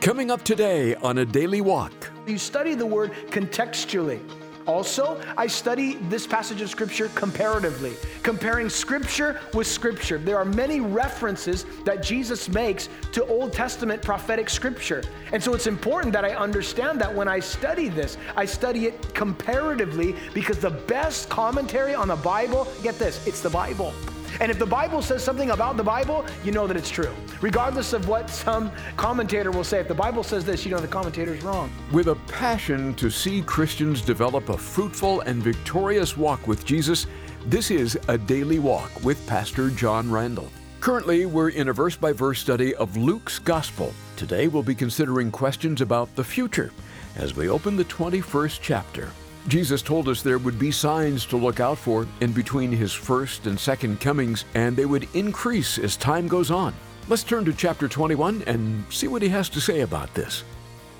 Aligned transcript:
Coming 0.00 0.30
up 0.30 0.42
today 0.44 0.94
on 0.94 1.18
a 1.18 1.26
daily 1.26 1.60
walk. 1.60 1.92
You 2.26 2.38
study 2.38 2.74
the 2.74 2.86
word 2.86 3.12
contextually. 3.28 4.18
Also, 4.66 5.20
I 5.36 5.46
study 5.46 5.96
this 6.08 6.26
passage 6.26 6.62
of 6.62 6.70
Scripture 6.70 7.10
comparatively, 7.14 7.92
comparing 8.22 8.70
Scripture 8.70 9.38
with 9.52 9.66
Scripture. 9.66 10.16
There 10.16 10.38
are 10.38 10.46
many 10.46 10.80
references 10.80 11.66
that 11.84 12.02
Jesus 12.02 12.48
makes 12.48 12.88
to 13.12 13.26
Old 13.26 13.52
Testament 13.52 14.00
prophetic 14.00 14.48
Scripture. 14.48 15.02
And 15.32 15.42
so 15.42 15.52
it's 15.52 15.66
important 15.66 16.14
that 16.14 16.24
I 16.24 16.30
understand 16.30 16.98
that 17.02 17.14
when 17.14 17.28
I 17.28 17.38
study 17.38 17.90
this, 17.90 18.16
I 18.36 18.46
study 18.46 18.86
it 18.86 19.14
comparatively 19.14 20.16
because 20.32 20.60
the 20.60 20.70
best 20.70 21.28
commentary 21.28 21.94
on 21.94 22.08
the 22.08 22.16
Bible, 22.16 22.66
get 22.82 22.98
this, 22.98 23.26
it's 23.26 23.42
the 23.42 23.50
Bible. 23.50 23.92
And 24.38 24.50
if 24.50 24.58
the 24.58 24.66
Bible 24.66 25.02
says 25.02 25.24
something 25.24 25.50
about 25.50 25.76
the 25.76 25.82
Bible, 25.82 26.24
you 26.44 26.52
know 26.52 26.66
that 26.66 26.76
it's 26.76 26.90
true. 26.90 27.12
Regardless 27.40 27.92
of 27.92 28.06
what 28.08 28.30
some 28.30 28.70
commentator 28.96 29.50
will 29.50 29.64
say, 29.64 29.80
if 29.80 29.88
the 29.88 29.94
Bible 29.94 30.22
says 30.22 30.44
this, 30.44 30.64
you 30.64 30.70
know 30.70 30.78
the 30.78 30.86
commentator 30.86 31.34
is 31.34 31.42
wrong. 31.42 31.70
With 31.92 32.08
a 32.08 32.14
passion 32.28 32.94
to 32.94 33.10
see 33.10 33.42
Christians 33.42 34.02
develop 34.02 34.48
a 34.48 34.56
fruitful 34.56 35.20
and 35.22 35.42
victorious 35.42 36.16
walk 36.16 36.46
with 36.46 36.64
Jesus, 36.64 37.06
this 37.46 37.70
is 37.70 37.98
A 38.08 38.18
Daily 38.18 38.58
Walk 38.58 38.90
with 39.02 39.26
Pastor 39.26 39.70
John 39.70 40.10
Randall. 40.10 40.50
Currently, 40.80 41.26
we're 41.26 41.50
in 41.50 41.68
a 41.68 41.72
verse 41.72 41.96
by 41.96 42.12
verse 42.12 42.40
study 42.40 42.74
of 42.74 42.96
Luke's 42.96 43.38
Gospel. 43.38 43.92
Today, 44.16 44.48
we'll 44.48 44.62
be 44.62 44.74
considering 44.74 45.30
questions 45.30 45.80
about 45.80 46.14
the 46.16 46.24
future 46.24 46.72
as 47.16 47.36
we 47.36 47.48
open 47.48 47.76
the 47.76 47.84
21st 47.84 48.60
chapter. 48.62 49.10
Jesus 49.48 49.80
told 49.80 50.08
us 50.08 50.22
there 50.22 50.38
would 50.38 50.58
be 50.58 50.70
signs 50.70 51.24
to 51.26 51.36
look 51.36 51.60
out 51.60 51.78
for 51.78 52.06
in 52.20 52.32
between 52.32 52.70
his 52.70 52.92
first 52.92 53.46
and 53.46 53.58
second 53.58 54.00
comings, 54.00 54.44
and 54.54 54.76
they 54.76 54.84
would 54.84 55.08
increase 55.14 55.78
as 55.78 55.96
time 55.96 56.28
goes 56.28 56.50
on. 56.50 56.74
Let's 57.08 57.24
turn 57.24 57.44
to 57.46 57.52
chapter 57.52 57.88
21 57.88 58.44
and 58.46 58.84
see 58.92 59.08
what 59.08 59.22
he 59.22 59.28
has 59.30 59.48
to 59.50 59.60
say 59.60 59.80
about 59.80 60.12
this. 60.14 60.44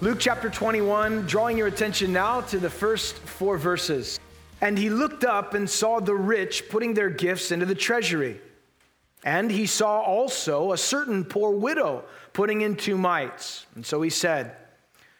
Luke 0.01 0.19
chapter 0.19 0.49
21, 0.49 1.27
drawing 1.27 1.59
your 1.59 1.67
attention 1.67 2.13
now 2.13 2.41
to 2.43 2.59
the 2.59 2.71
first 2.71 3.17
four 3.17 3.59
verses. 3.59 4.19
And 4.63 4.79
he 4.79 4.89
looked 4.89 5.25
up 5.25 5.55
and 5.55 5.69
saw 5.69 6.01
the 6.01 6.15
rich 6.15 6.69
putting 6.71 6.95
their 6.95 7.11
gifts 7.11 7.53
into 7.53 7.67
the 7.67 7.75
treasury. 7.75 8.41
And 9.25 9.51
he 9.51 9.67
saw 9.67 10.01
also 10.01 10.73
a 10.73 10.79
certain 10.79 11.25
poor 11.25 11.51
widow 11.51 12.05
putting 12.33 12.63
in 12.63 12.77
two 12.77 12.97
mites. 12.97 13.67
And 13.75 13.85
so 13.85 14.01
he 14.01 14.11
said, 14.11 14.57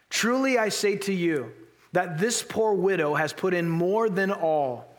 Truly 0.09 0.57
I 0.57 0.69
say 0.69 0.97
to 0.97 1.13
you, 1.13 1.51
that 1.91 2.17
this 2.17 2.43
poor 2.43 2.73
widow 2.73 3.15
has 3.15 3.33
put 3.33 3.53
in 3.53 3.69
more 3.69 4.09
than 4.09 4.31
all. 4.31 4.95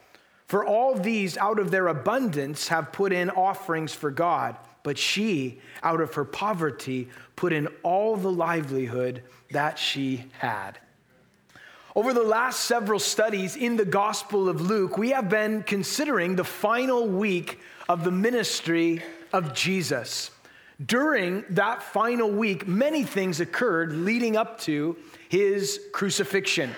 For 0.46 0.64
all 0.64 0.94
these 0.94 1.38
out 1.38 1.58
of 1.58 1.70
their 1.70 1.88
abundance 1.88 2.68
have 2.68 2.92
put 2.92 3.12
in 3.12 3.30
offerings 3.30 3.94
for 3.94 4.10
God, 4.10 4.56
but 4.82 4.98
she, 4.98 5.60
out 5.82 6.00
of 6.00 6.14
her 6.14 6.24
poverty, 6.24 7.08
put 7.36 7.52
in 7.52 7.68
all 7.82 8.16
the 8.16 8.30
livelihood 8.30 9.22
that 9.50 9.78
she 9.78 10.24
had. 10.38 10.78
Over 11.94 12.12
the 12.12 12.22
last 12.22 12.64
several 12.64 12.98
studies 12.98 13.54
in 13.56 13.76
the 13.76 13.84
Gospel 13.84 14.48
of 14.48 14.60
Luke, 14.60 14.96
we 14.96 15.10
have 15.10 15.28
been 15.28 15.62
considering 15.62 16.36
the 16.36 16.44
final 16.44 17.06
week 17.06 17.60
of 17.88 18.04
the 18.04 18.10
ministry 18.10 19.02
of 19.32 19.54
Jesus. 19.54 20.30
During 20.86 21.44
that 21.50 21.83
final 21.83 22.30
week, 22.30 22.66
many 22.66 23.05
things 23.05 23.41
occurred 23.41 23.92
leading 23.92 24.36
up 24.36 24.61
to 24.62 24.97
his 25.28 25.80
crucifixion. 25.92 26.75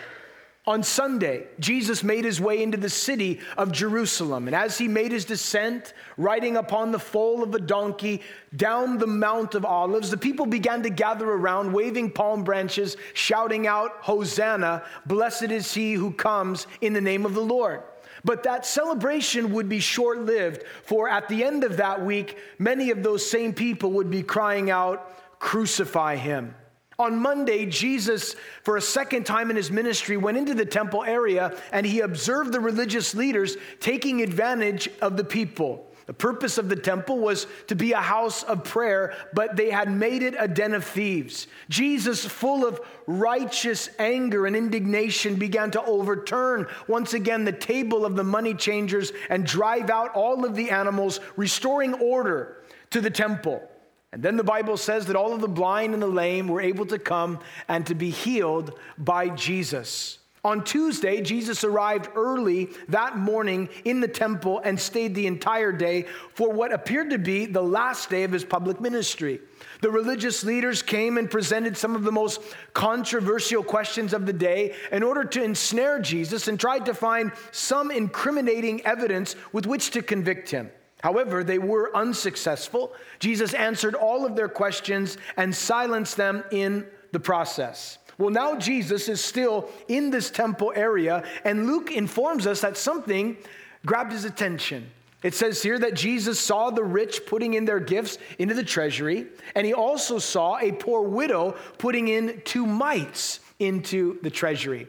On 0.66 0.82
Sunday, 0.82 1.46
Jesus 1.60 2.02
made 2.02 2.24
his 2.24 2.40
way 2.40 2.62
into 2.62 2.78
the 2.78 2.88
city 2.88 3.40
of 3.58 3.70
Jerusalem. 3.70 4.48
And 4.48 4.56
as 4.56 4.78
he 4.78 4.88
made 4.88 5.12
his 5.12 5.26
descent, 5.26 5.92
riding 6.16 6.56
upon 6.56 6.90
the 6.90 6.98
foal 6.98 7.42
of 7.42 7.54
a 7.54 7.58
donkey 7.58 8.22
down 8.56 8.96
the 8.96 9.06
Mount 9.06 9.54
of 9.54 9.66
Olives, 9.66 10.10
the 10.10 10.16
people 10.16 10.46
began 10.46 10.82
to 10.82 10.90
gather 10.90 11.28
around, 11.28 11.72
waving 11.72 12.12
palm 12.12 12.44
branches, 12.44 12.96
shouting 13.12 13.66
out, 13.66 13.90
Hosanna, 14.00 14.82
blessed 15.04 15.50
is 15.50 15.74
he 15.74 15.92
who 15.92 16.12
comes 16.12 16.66
in 16.80 16.94
the 16.94 17.00
name 17.00 17.26
of 17.26 17.34
the 17.34 17.42
Lord. 17.42 17.82
But 18.24 18.44
that 18.44 18.64
celebration 18.64 19.52
would 19.52 19.68
be 19.68 19.80
short 19.80 20.20
lived, 20.20 20.64
for 20.84 21.08
at 21.08 21.28
the 21.28 21.44
end 21.44 21.62
of 21.62 21.76
that 21.76 22.04
week, 22.04 22.38
many 22.58 22.90
of 22.90 23.02
those 23.02 23.28
same 23.28 23.52
people 23.52 23.92
would 23.92 24.10
be 24.10 24.22
crying 24.22 24.70
out, 24.70 25.10
Crucify 25.38 26.16
him. 26.16 26.54
On 26.98 27.18
Monday, 27.18 27.66
Jesus, 27.66 28.36
for 28.62 28.76
a 28.76 28.80
second 28.80 29.26
time 29.26 29.50
in 29.50 29.56
his 29.56 29.70
ministry, 29.70 30.16
went 30.16 30.38
into 30.38 30.54
the 30.54 30.64
temple 30.64 31.02
area 31.02 31.54
and 31.72 31.84
he 31.84 32.00
observed 32.00 32.52
the 32.52 32.60
religious 32.60 33.14
leaders 33.14 33.56
taking 33.80 34.22
advantage 34.22 34.88
of 35.02 35.16
the 35.16 35.24
people. 35.24 35.90
The 36.06 36.12
purpose 36.12 36.58
of 36.58 36.68
the 36.68 36.76
temple 36.76 37.18
was 37.18 37.46
to 37.68 37.74
be 37.74 37.92
a 37.92 38.00
house 38.00 38.42
of 38.42 38.64
prayer, 38.64 39.14
but 39.32 39.56
they 39.56 39.70
had 39.70 39.90
made 39.90 40.22
it 40.22 40.34
a 40.38 40.46
den 40.46 40.74
of 40.74 40.84
thieves. 40.84 41.46
Jesus, 41.70 42.24
full 42.26 42.66
of 42.66 42.80
righteous 43.06 43.88
anger 43.98 44.46
and 44.46 44.54
indignation, 44.54 45.36
began 45.36 45.70
to 45.70 45.82
overturn 45.84 46.66
once 46.88 47.14
again 47.14 47.44
the 47.44 47.52
table 47.52 48.04
of 48.04 48.16
the 48.16 48.24
money 48.24 48.52
changers 48.52 49.12
and 49.30 49.46
drive 49.46 49.88
out 49.88 50.14
all 50.14 50.44
of 50.44 50.54
the 50.54 50.70
animals, 50.70 51.20
restoring 51.36 51.94
order 51.94 52.58
to 52.90 53.00
the 53.00 53.10
temple. 53.10 53.66
And 54.12 54.22
then 54.22 54.36
the 54.36 54.44
Bible 54.44 54.76
says 54.76 55.06
that 55.06 55.16
all 55.16 55.32
of 55.32 55.40
the 55.40 55.48
blind 55.48 55.94
and 55.94 56.02
the 56.02 56.06
lame 56.06 56.48
were 56.48 56.60
able 56.60 56.86
to 56.86 56.98
come 56.98 57.40
and 57.66 57.86
to 57.86 57.94
be 57.94 58.10
healed 58.10 58.78
by 58.98 59.30
Jesus. 59.30 60.18
On 60.44 60.62
Tuesday, 60.62 61.22
Jesus 61.22 61.64
arrived 61.64 62.10
early 62.14 62.68
that 62.88 63.16
morning 63.16 63.70
in 63.86 64.00
the 64.00 64.08
temple 64.08 64.60
and 64.62 64.78
stayed 64.78 65.14
the 65.14 65.26
entire 65.26 65.72
day 65.72 66.02
for 66.34 66.52
what 66.52 66.70
appeared 66.70 67.08
to 67.10 67.18
be 67.18 67.46
the 67.46 67.62
last 67.62 68.10
day 68.10 68.24
of 68.24 68.32
his 68.32 68.44
public 68.44 68.78
ministry. 68.78 69.40
The 69.80 69.90
religious 69.90 70.44
leaders 70.44 70.82
came 70.82 71.16
and 71.16 71.30
presented 71.30 71.78
some 71.78 71.96
of 71.96 72.02
the 72.02 72.12
most 72.12 72.42
controversial 72.74 73.62
questions 73.62 74.12
of 74.12 74.26
the 74.26 74.34
day 74.34 74.74
in 74.92 75.02
order 75.02 75.24
to 75.24 75.42
ensnare 75.42 75.98
Jesus 76.00 76.46
and 76.46 76.60
tried 76.60 76.84
to 76.86 76.94
find 76.94 77.32
some 77.50 77.90
incriminating 77.90 78.84
evidence 78.84 79.36
with 79.52 79.66
which 79.66 79.92
to 79.92 80.02
convict 80.02 80.50
him. 80.50 80.70
However, 81.02 81.42
they 81.42 81.58
were 81.58 81.94
unsuccessful. 81.96 82.92
Jesus 83.18 83.54
answered 83.54 83.94
all 83.94 84.26
of 84.26 84.36
their 84.36 84.48
questions 84.48 85.16
and 85.38 85.54
silenced 85.54 86.18
them 86.18 86.44
in 86.50 86.86
the 87.12 87.20
process. 87.20 87.98
Well, 88.18 88.30
now 88.30 88.56
Jesus 88.56 89.08
is 89.08 89.20
still 89.20 89.68
in 89.88 90.10
this 90.10 90.30
temple 90.30 90.72
area, 90.74 91.24
and 91.44 91.66
Luke 91.66 91.90
informs 91.90 92.46
us 92.46 92.60
that 92.60 92.76
something 92.76 93.36
grabbed 93.84 94.12
his 94.12 94.24
attention. 94.24 94.90
It 95.22 95.34
says 95.34 95.62
here 95.62 95.78
that 95.78 95.94
Jesus 95.94 96.38
saw 96.38 96.70
the 96.70 96.84
rich 96.84 97.22
putting 97.26 97.54
in 97.54 97.64
their 97.64 97.80
gifts 97.80 98.18
into 98.38 98.54
the 98.54 98.62
treasury, 98.62 99.26
and 99.54 99.66
he 99.66 99.72
also 99.72 100.18
saw 100.18 100.58
a 100.58 100.70
poor 100.72 101.02
widow 101.02 101.56
putting 101.78 102.08
in 102.08 102.42
two 102.44 102.66
mites 102.66 103.40
into 103.58 104.20
the 104.22 104.30
treasury. 104.30 104.86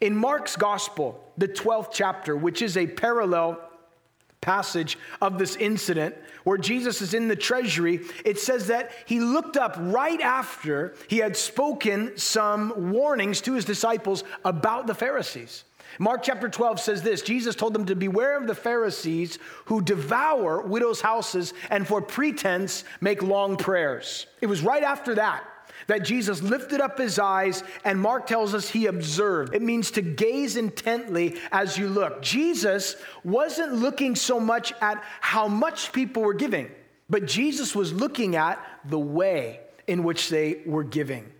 In 0.00 0.16
Mark's 0.16 0.56
gospel, 0.56 1.32
the 1.36 1.48
12th 1.48 1.90
chapter, 1.92 2.36
which 2.36 2.62
is 2.62 2.76
a 2.76 2.86
parallel 2.86 3.60
passage 4.44 4.98
of 5.20 5.38
this 5.38 5.56
incident 5.56 6.14
where 6.44 6.58
Jesus 6.58 7.00
is 7.00 7.14
in 7.14 7.26
the 7.26 7.34
treasury, 7.34 8.00
it 8.24 8.38
says 8.38 8.66
that 8.66 8.92
he 9.06 9.18
looked 9.18 9.56
up 9.56 9.76
right 9.78 10.20
after 10.20 10.94
he 11.08 11.18
had 11.18 11.36
spoken 11.36 12.16
some 12.18 12.92
warnings 12.92 13.40
to 13.40 13.54
his 13.54 13.64
disciples 13.64 14.22
about 14.44 14.86
the 14.86 14.94
Pharisees. 14.94 15.64
Mark 15.98 16.22
chapter 16.22 16.48
12 16.48 16.80
says 16.80 17.02
this 17.02 17.22
Jesus 17.22 17.54
told 17.54 17.72
them 17.72 17.86
to 17.86 17.96
beware 17.96 18.36
of 18.36 18.46
the 18.46 18.54
Pharisees 18.54 19.38
who 19.66 19.80
devour 19.80 20.60
widows' 20.60 21.00
houses 21.00 21.54
and 21.70 21.86
for 21.86 22.02
pretense 22.02 22.84
make 23.00 23.22
long 23.22 23.56
prayers. 23.56 24.26
It 24.40 24.46
was 24.46 24.62
right 24.62 24.82
after 24.82 25.14
that 25.14 25.44
that 25.86 26.04
Jesus 26.04 26.42
lifted 26.42 26.80
up 26.80 26.98
his 26.98 27.18
eyes, 27.18 27.62
and 27.84 28.00
Mark 28.00 28.26
tells 28.26 28.54
us 28.54 28.68
he 28.68 28.86
observed. 28.86 29.54
It 29.54 29.62
means 29.62 29.90
to 29.92 30.02
gaze 30.02 30.56
intently 30.56 31.36
as 31.52 31.76
you 31.78 31.88
look. 31.88 32.22
Jesus 32.22 32.96
wasn't 33.22 33.74
looking 33.74 34.16
so 34.16 34.40
much 34.40 34.72
at 34.80 35.02
how 35.20 35.48
much 35.48 35.92
people 35.92 36.22
were 36.22 36.34
giving, 36.34 36.70
but 37.08 37.26
Jesus 37.26 37.74
was 37.74 37.92
looking 37.92 38.36
at 38.36 38.58
the 38.84 38.98
way 38.98 39.60
in 39.86 40.04
which 40.04 40.28
they 40.28 40.62
were 40.66 40.84
giving. 40.84 41.30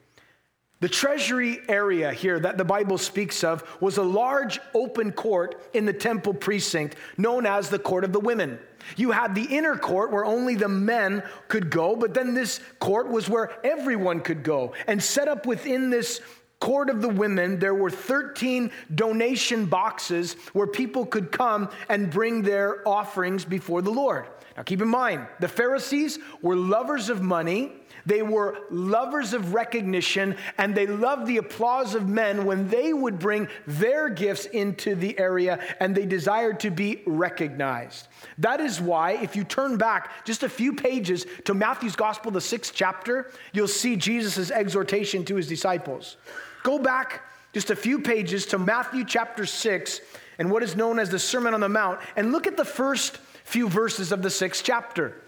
The 0.85 0.91
treasury 0.91 1.63
area 1.67 2.13
here 2.13 2.39
that 2.39 2.59
the 2.59 2.65
Bible 2.67 2.99
speaks 2.99 3.43
of 3.43 3.65
was 3.81 3.97
a 3.97 4.03
large 4.03 4.61
open 4.75 5.13
court 5.13 5.59
in 5.73 5.87
the 5.87 5.95
temple 5.95 6.35
precinct 6.35 6.97
known 7.17 7.47
as 7.47 7.71
the 7.71 7.79
Court 7.79 8.05
of 8.05 8.13
the 8.13 8.21
Women. 8.21 8.59
You 8.99 9.11
had 9.11 9.35
the 9.35 9.45
inner 9.45 9.79
court 9.79 10.13
where 10.13 10.27
only 10.27 10.57
the 10.57 10.69
men 10.69 11.23
could 11.49 11.71
go, 11.71 11.97
but 11.97 12.13
then 12.13 12.35
this 12.35 12.61
court 12.81 13.09
was 13.09 13.31
where 13.31 13.51
everyone 13.65 14.21
could 14.21 14.43
go. 14.43 14.75
And 14.87 15.03
set 15.03 15.27
up 15.27 15.47
within 15.47 15.89
this 15.89 16.21
court 16.61 16.91
of 16.91 17.01
the 17.01 17.09
women, 17.09 17.59
there 17.59 17.75
were 17.75 17.89
13 17.89 18.71
donation 18.95 19.65
boxes 19.65 20.35
where 20.53 20.67
people 20.67 21.07
could 21.07 21.33
come 21.33 21.71
and 21.89 22.11
bring 22.11 22.43
their 22.43 22.87
offerings 22.87 23.47
before 23.47 23.81
the 23.81 23.91
Lord. 23.91 24.27
Now 24.55 24.65
keep 24.65 24.83
in 24.83 24.89
mind, 24.89 25.27
the 25.41 25.49
Pharisees 25.49 26.19
were 26.43 26.57
lovers 26.57 27.09
of 27.09 27.23
money. 27.23 27.73
They 28.07 28.23
were 28.23 28.59
lovers 28.71 29.33
of 29.33 29.55
recognition 29.55 30.37
and 30.59 30.75
they 30.75 30.87
loved 30.87 31.27
the 31.27 31.39
applause 31.39 31.95
of 31.95 32.09
men 32.09 32.45
when 32.45 32.69
they 32.69 32.93
would 32.93 33.19
bring 33.19 33.49
their 33.67 34.09
gifts 34.09 34.47
into 34.47 34.95
the 34.95 35.19
area 35.19 35.59
and 35.81 35.95
they 35.95 36.07
desired 36.07 36.61
to 36.61 36.71
be 36.71 37.03
recognized. 37.07 38.09
That 38.39 38.61
is 38.61 38.81
why, 38.81 39.13
if 39.13 39.37
you 39.37 39.45
turn 39.45 39.77
back 39.77 40.25
just 40.25 40.43
a 40.43 40.49
few 40.49 40.75
pages 40.75 41.27
to 41.45 41.55
Matthew's 41.55 41.97
Gospel, 41.97 42.31
the 42.31 42.41
sixth 42.41 42.73
chapter, 42.75 43.31
you'll 43.53 43.69
see 43.69 43.97
Jesus' 43.97 44.51
exhortation 44.51 45.25
to 45.27 45.37
his 45.37 45.49
disciples. 45.49 46.17
Go 46.63 46.79
back 46.79 47.23
just 47.53 47.71
a 47.71 47.77
few 47.77 48.01
pages 48.01 48.47
to 48.47 48.59
Matthew 48.59 49.05
chapter 49.05 49.47
6 49.47 50.01
and 50.39 50.51
what 50.51 50.63
is 50.63 50.77
known 50.77 50.99
as 50.99 51.11
the 51.11 51.19
Sermon 51.19 51.55
on 51.55 51.61
the 51.61 51.69
Mount 51.69 52.01
and 52.17 52.33
look 52.33 52.47
at 52.47 52.57
the 52.57 52.65
first 52.65 53.19
few 53.45 53.69
verses 53.69 54.11
of 54.13 54.23
the 54.23 54.31
sixth 54.31 54.65
chapter. 54.65 55.21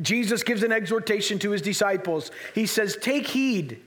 Jesus 0.00 0.42
gives 0.42 0.62
an 0.62 0.72
exhortation 0.72 1.38
to 1.40 1.50
his 1.50 1.62
disciples. 1.62 2.30
He 2.54 2.66
says, 2.66 2.96
Take 3.00 3.26
heed 3.26 3.80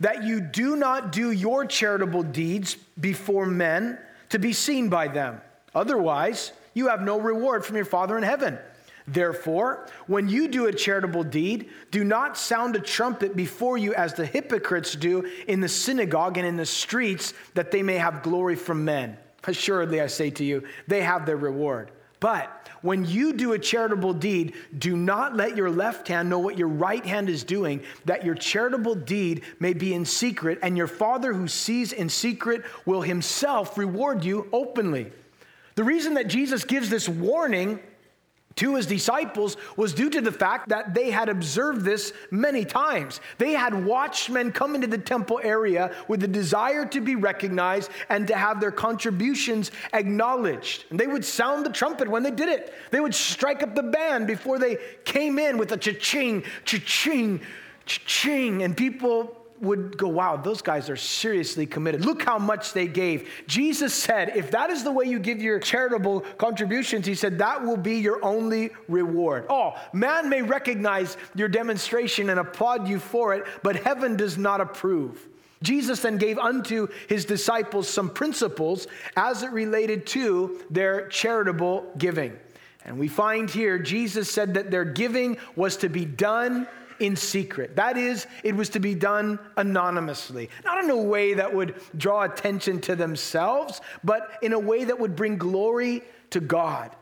that 0.00 0.24
you 0.24 0.40
do 0.40 0.76
not 0.76 1.12
do 1.12 1.30
your 1.30 1.64
charitable 1.64 2.22
deeds 2.22 2.76
before 3.00 3.46
men 3.46 3.98
to 4.28 4.38
be 4.38 4.52
seen 4.52 4.88
by 4.88 5.08
them. 5.08 5.40
Otherwise, 5.74 6.52
you 6.74 6.88
have 6.88 7.02
no 7.02 7.18
reward 7.18 7.64
from 7.64 7.76
your 7.76 7.84
Father 7.84 8.16
in 8.16 8.22
heaven. 8.22 8.58
Therefore, 9.06 9.88
when 10.06 10.28
you 10.28 10.48
do 10.48 10.66
a 10.66 10.72
charitable 10.72 11.24
deed, 11.24 11.70
do 11.90 12.04
not 12.04 12.36
sound 12.36 12.76
a 12.76 12.80
trumpet 12.80 13.34
before 13.34 13.78
you 13.78 13.94
as 13.94 14.12
the 14.12 14.26
hypocrites 14.26 14.94
do 14.94 15.30
in 15.46 15.60
the 15.60 15.68
synagogue 15.68 16.36
and 16.36 16.46
in 16.46 16.56
the 16.56 16.66
streets, 16.66 17.32
that 17.54 17.70
they 17.70 17.82
may 17.82 17.96
have 17.96 18.22
glory 18.22 18.54
from 18.54 18.84
men. 18.84 19.16
Assuredly, 19.44 20.02
I 20.02 20.08
say 20.08 20.28
to 20.30 20.44
you, 20.44 20.62
they 20.86 21.00
have 21.00 21.24
their 21.24 21.38
reward. 21.38 21.90
But 22.20 22.68
when 22.82 23.04
you 23.04 23.32
do 23.32 23.52
a 23.52 23.58
charitable 23.58 24.14
deed, 24.14 24.54
do 24.76 24.96
not 24.96 25.36
let 25.36 25.56
your 25.56 25.70
left 25.70 26.08
hand 26.08 26.28
know 26.28 26.38
what 26.38 26.58
your 26.58 26.68
right 26.68 27.04
hand 27.04 27.28
is 27.28 27.44
doing, 27.44 27.82
that 28.04 28.24
your 28.24 28.34
charitable 28.34 28.94
deed 28.96 29.42
may 29.60 29.72
be 29.72 29.94
in 29.94 30.04
secret, 30.04 30.58
and 30.62 30.76
your 30.76 30.86
Father 30.86 31.32
who 31.32 31.48
sees 31.48 31.92
in 31.92 32.08
secret 32.08 32.62
will 32.86 33.02
himself 33.02 33.78
reward 33.78 34.24
you 34.24 34.48
openly. 34.52 35.12
The 35.74 35.84
reason 35.84 36.14
that 36.14 36.28
Jesus 36.28 36.64
gives 36.64 36.90
this 36.90 37.08
warning 37.08 37.80
to 38.58 38.74
his 38.74 38.86
disciples 38.86 39.56
was 39.76 39.92
due 39.92 40.10
to 40.10 40.20
the 40.20 40.32
fact 40.32 40.68
that 40.70 40.92
they 40.92 41.10
had 41.10 41.28
observed 41.28 41.84
this 41.84 42.12
many 42.30 42.64
times. 42.64 43.20
They 43.38 43.52
had 43.52 43.84
watched 43.84 44.30
men 44.30 44.50
come 44.50 44.74
into 44.74 44.88
the 44.88 44.98
temple 44.98 45.40
area 45.42 45.94
with 46.08 46.20
the 46.20 46.28
desire 46.28 46.84
to 46.86 47.00
be 47.00 47.14
recognized 47.14 47.90
and 48.08 48.26
to 48.26 48.36
have 48.36 48.60
their 48.60 48.72
contributions 48.72 49.70
acknowledged. 49.92 50.86
And 50.90 50.98
they 50.98 51.06
would 51.06 51.24
sound 51.24 51.64
the 51.64 51.70
trumpet 51.70 52.08
when 52.08 52.24
they 52.24 52.32
did 52.32 52.48
it. 52.48 52.74
They 52.90 53.00
would 53.00 53.14
strike 53.14 53.62
up 53.62 53.76
the 53.76 53.82
band 53.84 54.26
before 54.26 54.58
they 54.58 54.78
came 55.04 55.38
in 55.38 55.56
with 55.56 55.70
a 55.70 55.76
cha-ching, 55.76 56.42
cha-ching, 56.64 57.40
cha-ching, 57.86 58.64
and 58.64 58.76
people 58.76 59.36
would 59.60 59.96
go, 59.98 60.08
wow, 60.08 60.36
those 60.36 60.62
guys 60.62 60.88
are 60.88 60.96
seriously 60.96 61.66
committed. 61.66 62.04
Look 62.04 62.22
how 62.22 62.38
much 62.38 62.72
they 62.72 62.86
gave. 62.86 63.28
Jesus 63.46 63.94
said, 63.94 64.36
if 64.36 64.50
that 64.52 64.70
is 64.70 64.84
the 64.84 64.92
way 64.92 65.06
you 65.06 65.18
give 65.18 65.42
your 65.42 65.58
charitable 65.58 66.20
contributions, 66.38 67.06
he 67.06 67.14
said, 67.14 67.38
that 67.38 67.64
will 67.64 67.76
be 67.76 67.96
your 67.96 68.24
only 68.24 68.70
reward. 68.88 69.46
Oh, 69.48 69.74
man 69.92 70.28
may 70.28 70.42
recognize 70.42 71.16
your 71.34 71.48
demonstration 71.48 72.30
and 72.30 72.40
applaud 72.40 72.88
you 72.88 72.98
for 72.98 73.34
it, 73.34 73.44
but 73.62 73.76
heaven 73.76 74.16
does 74.16 74.38
not 74.38 74.60
approve. 74.60 75.28
Jesus 75.62 76.00
then 76.00 76.18
gave 76.18 76.38
unto 76.38 76.86
his 77.08 77.24
disciples 77.24 77.88
some 77.88 78.10
principles 78.10 78.86
as 79.16 79.42
it 79.42 79.50
related 79.50 80.06
to 80.06 80.60
their 80.70 81.08
charitable 81.08 81.92
giving. 81.98 82.38
And 82.84 82.98
we 82.98 83.08
find 83.08 83.50
here, 83.50 83.78
Jesus 83.78 84.30
said 84.30 84.54
that 84.54 84.70
their 84.70 84.84
giving 84.84 85.36
was 85.56 85.76
to 85.78 85.88
be 85.88 86.04
done 86.04 86.68
in 87.00 87.16
secret. 87.16 87.76
That 87.76 87.96
is, 87.96 88.26
it 88.42 88.54
was 88.54 88.68
to 88.70 88.80
be 88.80 88.94
done 88.94 89.38
anonymously. 89.56 90.50
Not 90.64 90.82
in 90.82 90.90
a 90.90 90.96
way 90.96 91.34
that 91.34 91.54
would 91.54 91.74
draw 91.96 92.22
attention 92.22 92.80
to 92.82 92.96
themselves, 92.96 93.80
but 94.04 94.38
in 94.42 94.52
a 94.52 94.58
way 94.58 94.84
that 94.84 94.98
would 94.98 95.16
bring 95.16 95.38
glory 95.38 96.02
to 96.30 96.40
God. 96.40 96.94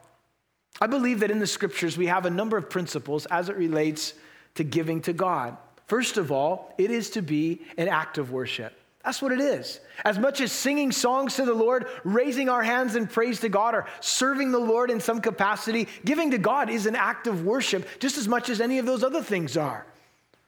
I 0.81 0.87
believe 0.87 1.21
that 1.21 1.31
in 1.31 1.39
the 1.39 1.47
scriptures 1.47 1.97
we 1.97 2.07
have 2.07 2.27
a 2.27 2.31
number 2.31 2.57
of 2.57 2.69
principles 2.69 3.27
as 3.27 3.49
it 3.49 3.57
relates 3.57 4.15
to 4.57 4.65
giving 4.65 5.01
to 5.03 5.13
God. 5.13 5.57
First 5.87 6.17
of 6.17 6.33
all, 6.33 6.75
it 6.79 6.91
is 6.91 7.11
to 7.11 7.23
be 7.23 7.63
an 7.79 7.89
act 7.89 8.19
of 8.19 8.31
worship. 8.31 8.79
That's 9.07 9.23
what 9.23 9.31
it 9.31 9.41
is. 9.41 9.79
As 10.05 10.19
much 10.19 10.41
as 10.41 10.51
singing 10.51 10.91
songs 10.91 11.37
to 11.37 11.45
the 11.45 11.55
Lord, 11.55 11.87
raising 12.03 12.49
our 12.49 12.65
hands 12.65 12.97
in 12.97 13.07
praise 13.07 13.39
to 13.41 13.49
God, 13.49 13.77
or 13.77 13.87
serving 14.01 14.51
the 14.51 14.59
Lord 14.59 14.91
in 14.91 14.99
some 14.99 15.21
capacity, 15.21 15.87
giving 16.05 16.33
to 16.33 16.39
God 16.39 16.69
is 16.69 16.87
an 16.87 16.97
act 16.97 17.29
of 17.29 17.45
worship 17.45 17.89
just 18.01 18.19
as 18.19 18.27
much 18.27 18.51
as 18.51 18.61
any 18.61 18.79
of 18.79 18.85
those 18.85 19.05
other 19.05 19.23
things 19.23 19.57
are. 19.57 19.87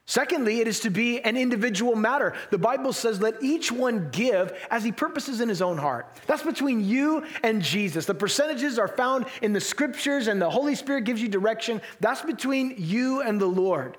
Secondly, 0.07 0.61
it 0.61 0.67
is 0.67 0.81
to 0.81 0.91
be 0.91 1.21
an 1.21 1.37
individual 1.37 1.95
matter. 1.95 2.35
The 2.51 2.59
Bible 2.59 2.93
says, 2.93 3.21
let 3.21 3.43
each 3.43 3.71
one 3.71 4.09
give 4.11 4.53
as 4.73 4.83
he 4.83 4.91
purposes 4.91 5.41
in 5.41 5.49
his 5.49 5.63
own 5.63 5.79
heart. 5.79 6.19
That's 6.27 6.43
between 6.43 6.85
you 6.85 7.25
and 7.45 7.63
Jesus. 7.63 8.07
The 8.07 8.15
percentages 8.15 8.77
are 8.79 8.89
found 8.89 9.27
in 9.41 9.53
the 9.53 9.61
scriptures, 9.61 10.27
and 10.27 10.43
the 10.43 10.51
Holy 10.51 10.75
Spirit 10.75 11.05
gives 11.05 11.23
you 11.23 11.29
direction. 11.29 11.81
That's 12.01 12.23
between 12.23 12.75
you 12.77 13.21
and 13.21 13.41
the 13.41 13.47
Lord. 13.47 13.99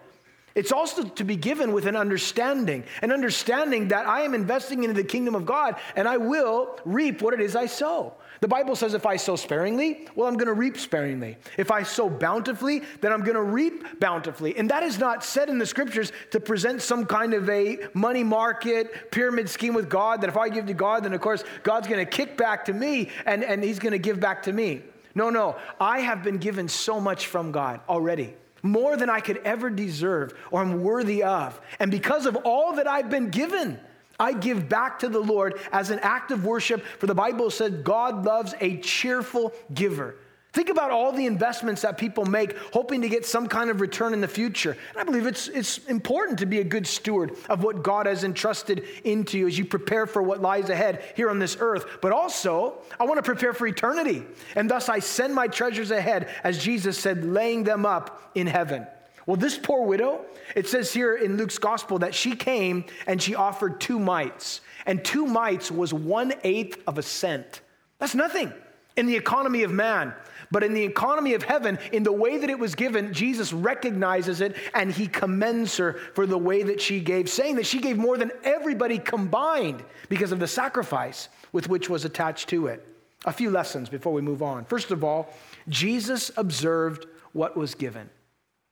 It's 0.56 0.72
also 0.72 1.04
to 1.04 1.24
be 1.24 1.36
given 1.36 1.72
with 1.74 1.86
an 1.86 1.96
understanding, 1.96 2.84
an 3.02 3.12
understanding 3.12 3.90
that 3.90 4.08
I 4.08 4.22
am 4.22 4.34
investing 4.34 4.84
into 4.84 4.96
the 4.96 5.04
kingdom 5.04 5.36
of 5.36 5.46
God 5.46 5.76
and 5.96 6.08
I 6.08 6.18
will 6.18 6.80
reap 6.86 7.22
what 7.22 7.34
it 7.34 7.42
is 7.42 7.56
I 7.56 7.68
sow. 7.68 8.14
The 8.42 8.48
Bible 8.48 8.76
says 8.76 8.94
if 8.94 9.06
I 9.06 9.18
sow 9.18 9.36
sparingly, 9.36 10.08
well, 10.16 10.28
I'm 10.28 10.36
going 10.36 10.48
to 10.48 10.54
reap 10.54 10.78
sparingly. 10.78 11.38
If 11.58 11.72
I 11.72 11.84
sow 11.84 12.10
bountifully, 12.10 12.84
then 13.02 13.12
I'm 13.12 13.22
going 13.22 13.36
to 13.36 13.44
reap 13.44 14.00
bountifully. 14.00 14.58
And 14.58 14.70
that 14.70 14.82
is 14.82 14.98
not 14.98 15.26
said 15.26 15.50
in 15.50 15.58
the 15.58 15.66
scriptures 15.66 16.14
to 16.32 16.40
present 16.40 16.82
some 16.82 17.06
kind 17.06 17.34
of 17.34 17.50
a 17.50 17.80
money 17.94 18.24
market 18.24 19.12
pyramid 19.12 19.50
scheme 19.50 19.74
with 19.74 19.90
God 19.90 20.22
that 20.22 20.30
if 20.30 20.38
I 20.38 20.48
give 20.48 20.68
to 20.68 20.74
God, 20.74 21.04
then 21.04 21.14
of 21.14 21.20
course 21.20 21.44
God's 21.64 21.88
going 21.88 22.04
to 22.04 22.10
kick 22.10 22.38
back 22.38 22.66
to 22.66 22.74
me 22.74 23.10
and, 23.26 23.44
and 23.44 23.64
he's 23.64 23.80
going 23.80 23.92
to 23.92 24.00
give 24.00 24.20
back 24.20 24.44
to 24.44 24.54
me. 24.54 24.84
No, 25.16 25.30
no. 25.30 25.58
I 25.82 26.00
have 26.00 26.24
been 26.24 26.38
given 26.38 26.70
so 26.70 27.02
much 27.02 27.28
from 27.28 27.52
God 27.52 27.82
already 27.90 28.36
more 28.62 28.98
than 28.98 29.10
I 29.10 29.20
could 29.20 29.38
ever 29.38 29.70
deserve 29.70 30.34
or 30.52 30.62
I'm 30.62 30.84
worthy 30.84 31.24
of. 31.24 31.60
And 31.80 31.92
because 31.92 32.26
of 32.26 32.36
all 32.38 32.76
that 32.76 32.88
I've 32.88 33.10
been 33.10 33.30
given, 33.30 33.80
I 34.20 34.34
give 34.34 34.68
back 34.68 35.00
to 35.00 35.10
the 35.10 35.20
Lord 35.20 35.60
as 35.72 35.92
an 35.92 36.00
act 36.00 36.32
of 36.32 36.46
worship, 36.46 36.84
for 36.98 37.08
the 37.08 37.16
Bible 37.16 37.50
said 37.50 37.84
God 37.84 38.26
loves 38.26 38.54
a 38.60 38.78
cheerful 38.78 39.54
giver. 39.74 40.16
Think 40.52 40.70
about 40.70 40.90
all 40.90 41.12
the 41.12 41.28
investments 41.28 41.84
that 41.84 42.00
people 42.00 42.26
make 42.26 42.58
hoping 42.74 43.02
to 43.04 43.10
get 43.10 43.24
some 43.24 43.48
kind 43.48 43.70
of 43.70 43.82
return 43.82 44.14
in 44.14 44.22
the 44.22 44.28
future. 44.28 44.72
And 44.72 44.98
I 44.98 45.04
believe 45.04 45.28
it's, 45.28 45.48
it's 45.48 45.78
important 45.86 46.40
to 46.40 46.48
be 46.48 46.60
a 46.60 46.64
good 46.64 46.88
steward 46.88 47.36
of 47.50 47.64
what 47.64 47.84
God 47.84 48.08
has 48.08 48.24
entrusted 48.24 48.84
into 49.04 49.38
you 49.38 49.48
as 49.48 49.60
you 49.60 49.66
prepare 49.66 50.08
for 50.08 50.24
what 50.24 50.42
lies 50.42 50.70
ahead 50.70 51.04
here 51.16 51.30
on 51.30 51.38
this 51.38 51.58
earth. 51.60 51.86
But 52.02 52.14
also, 52.14 52.80
I 53.00 53.04
want 53.04 53.20
to 53.20 53.24
prepare 53.24 53.54
for 53.54 53.68
eternity. 53.68 54.24
And 54.56 54.68
thus 54.68 54.90
I 54.90 55.00
send 55.00 55.36
my 55.36 55.48
treasures 55.48 55.92
ahead, 55.92 56.30
as 56.44 56.58
Jesus 56.58 56.98
said, 56.98 57.24
laying 57.24 57.64
them 57.64 57.86
up 57.86 58.32
in 58.34 58.48
heaven. 58.48 58.88
Well, 59.28 59.38
this 59.38 59.56
poor 59.56 59.86
widow, 59.86 60.26
it 60.56 60.68
says 60.68 60.92
here 60.92 61.16
in 61.16 61.38
Luke's 61.38 61.60
gospel 61.60 62.00
that 62.00 62.16
she 62.16 62.36
came 62.36 62.86
and 63.06 63.22
she 63.22 63.36
offered 63.36 63.80
two 63.80 64.00
mites. 64.00 64.62
And 64.88 65.06
two 65.06 65.28
mites 65.28 65.70
was 65.70 65.94
one 65.94 66.34
eighth 66.44 66.82
of 66.88 66.98
a 66.98 67.04
cent. 67.04 67.62
That's 68.00 68.16
nothing 68.16 68.52
in 68.98 69.06
the 69.06 69.16
economy 69.16 69.62
of 69.62 69.72
man. 69.72 70.14
But 70.52 70.64
in 70.64 70.74
the 70.74 70.84
economy 70.84 71.34
of 71.34 71.44
heaven, 71.44 71.78
in 71.92 72.04
the 72.04 72.12
way 72.12 72.38
that 72.38 72.50
it 72.50 72.58
was 72.58 72.76
given, 72.76 73.14
Jesus 73.14 73.54
recognizes 73.54 74.42
it 74.42 74.56
and 74.74 74.92
he 74.92 75.08
commends 75.08 75.78
her 75.78 75.94
for 76.14 76.26
the 76.26 76.38
way 76.38 76.64
that 76.64 76.82
she 76.82 77.00
gave, 77.00 77.30
saying 77.30 77.56
that 77.58 77.68
she 77.68 77.80
gave 77.80 77.98
more 77.98 78.18
than 78.18 78.32
everybody 78.44 78.98
combined 78.98 79.84
because 80.10 80.32
of 80.32 80.40
the 80.40 80.48
sacrifice 80.48 81.30
with 81.52 81.70
which 81.70 81.90
was 81.90 82.06
attached 82.06 82.50
to 82.50 82.68
it. 82.68 82.86
A 83.26 83.34
few 83.34 83.52
lessons 83.52 83.90
before 83.90 84.14
we 84.14 84.22
move 84.22 84.42
on. 84.42 84.66
First 84.66 84.92
of 84.92 85.04
all, 85.04 85.34
Jesus 85.68 86.32
observed 86.38 87.06
what 87.34 87.56
was 87.56 87.76
given. 87.76 88.10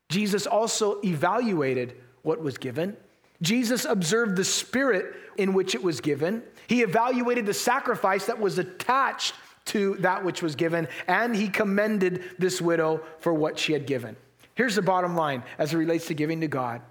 Jesus 0.09 0.47
also 0.47 0.99
evaluated 1.03 1.95
what 2.23 2.41
was 2.41 2.57
given. 2.57 2.95
Jesus 3.41 3.85
observed 3.85 4.35
the 4.35 4.45
spirit 4.45 5.15
in 5.37 5.53
which 5.53 5.75
it 5.75 5.83
was 5.83 6.01
given. 6.01 6.41
He 6.67 6.81
evaluated 6.81 7.45
the 7.45 7.53
sacrifice 7.53 8.25
that 8.25 8.39
was 8.39 8.57
attached 8.57 9.35
to 9.67 9.95
that 9.99 10.23
which 10.23 10.41
was 10.41 10.55
given, 10.55 10.87
and 11.07 11.35
he 11.35 11.47
commended 11.47 12.23
this 12.37 12.61
widow 12.61 13.01
for 13.19 13.33
what 13.33 13.57
she 13.57 13.73
had 13.73 13.85
given. 13.85 14.15
Here's 14.55 14.75
the 14.75 14.81
bottom 14.81 15.15
line 15.15 15.43
as 15.57 15.73
it 15.73 15.77
relates 15.77 16.07
to 16.07 16.13
giving 16.13 16.41
to 16.41 16.47
God 16.47 16.81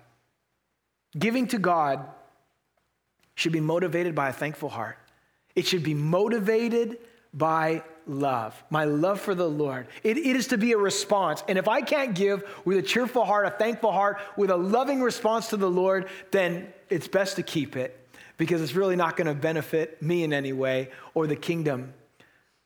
giving 1.18 1.47
to 1.49 1.59
God 1.59 2.06
should 3.35 3.52
be 3.52 3.61
motivated 3.61 4.14
by 4.14 4.30
a 4.30 4.33
thankful 4.33 4.68
heart, 4.68 4.99
it 5.54 5.66
should 5.66 5.83
be 5.83 5.95
motivated 5.95 6.99
by 7.33 7.83
love, 8.06 8.62
my 8.71 8.85
love 8.85 9.21
for 9.21 9.35
the 9.35 9.49
Lord. 9.49 9.88
It, 10.02 10.16
it 10.16 10.37
is 10.37 10.49
to 10.49 10.59
be 10.59 10.73
a 10.73 10.78
response. 10.78 11.42
And 11.49 11.59
if 11.59 11.68
I 11.68 11.83
can't 11.83 12.14
give 12.14 12.45
with 12.64 12.78
a 12.78 12.83
cheerful 12.83 13.25
heart, 13.25 13.47
a 13.47 13.50
thankful 13.50 13.92
heart, 13.92 14.18
with 14.37 14.50
a 14.50 14.56
loving 14.56 15.02
response 15.02 15.49
to 15.49 15.56
the 15.56 15.68
Lord, 15.68 16.09
then 16.30 16.73
it's 16.88 17.09
best 17.09 17.37
to 17.37 17.42
keep 17.42 17.76
it 17.76 17.99
because 18.37 18.62
it's 18.62 18.75
really 18.75 18.97
not 18.97 19.16
going 19.16 19.26
to 19.26 19.35
benefit 19.35 20.00
me 20.02 20.23
in 20.23 20.33
any 20.33 20.52
way 20.52 20.90
or 21.14 21.26
the 21.26 21.37
kingdom 21.37 21.92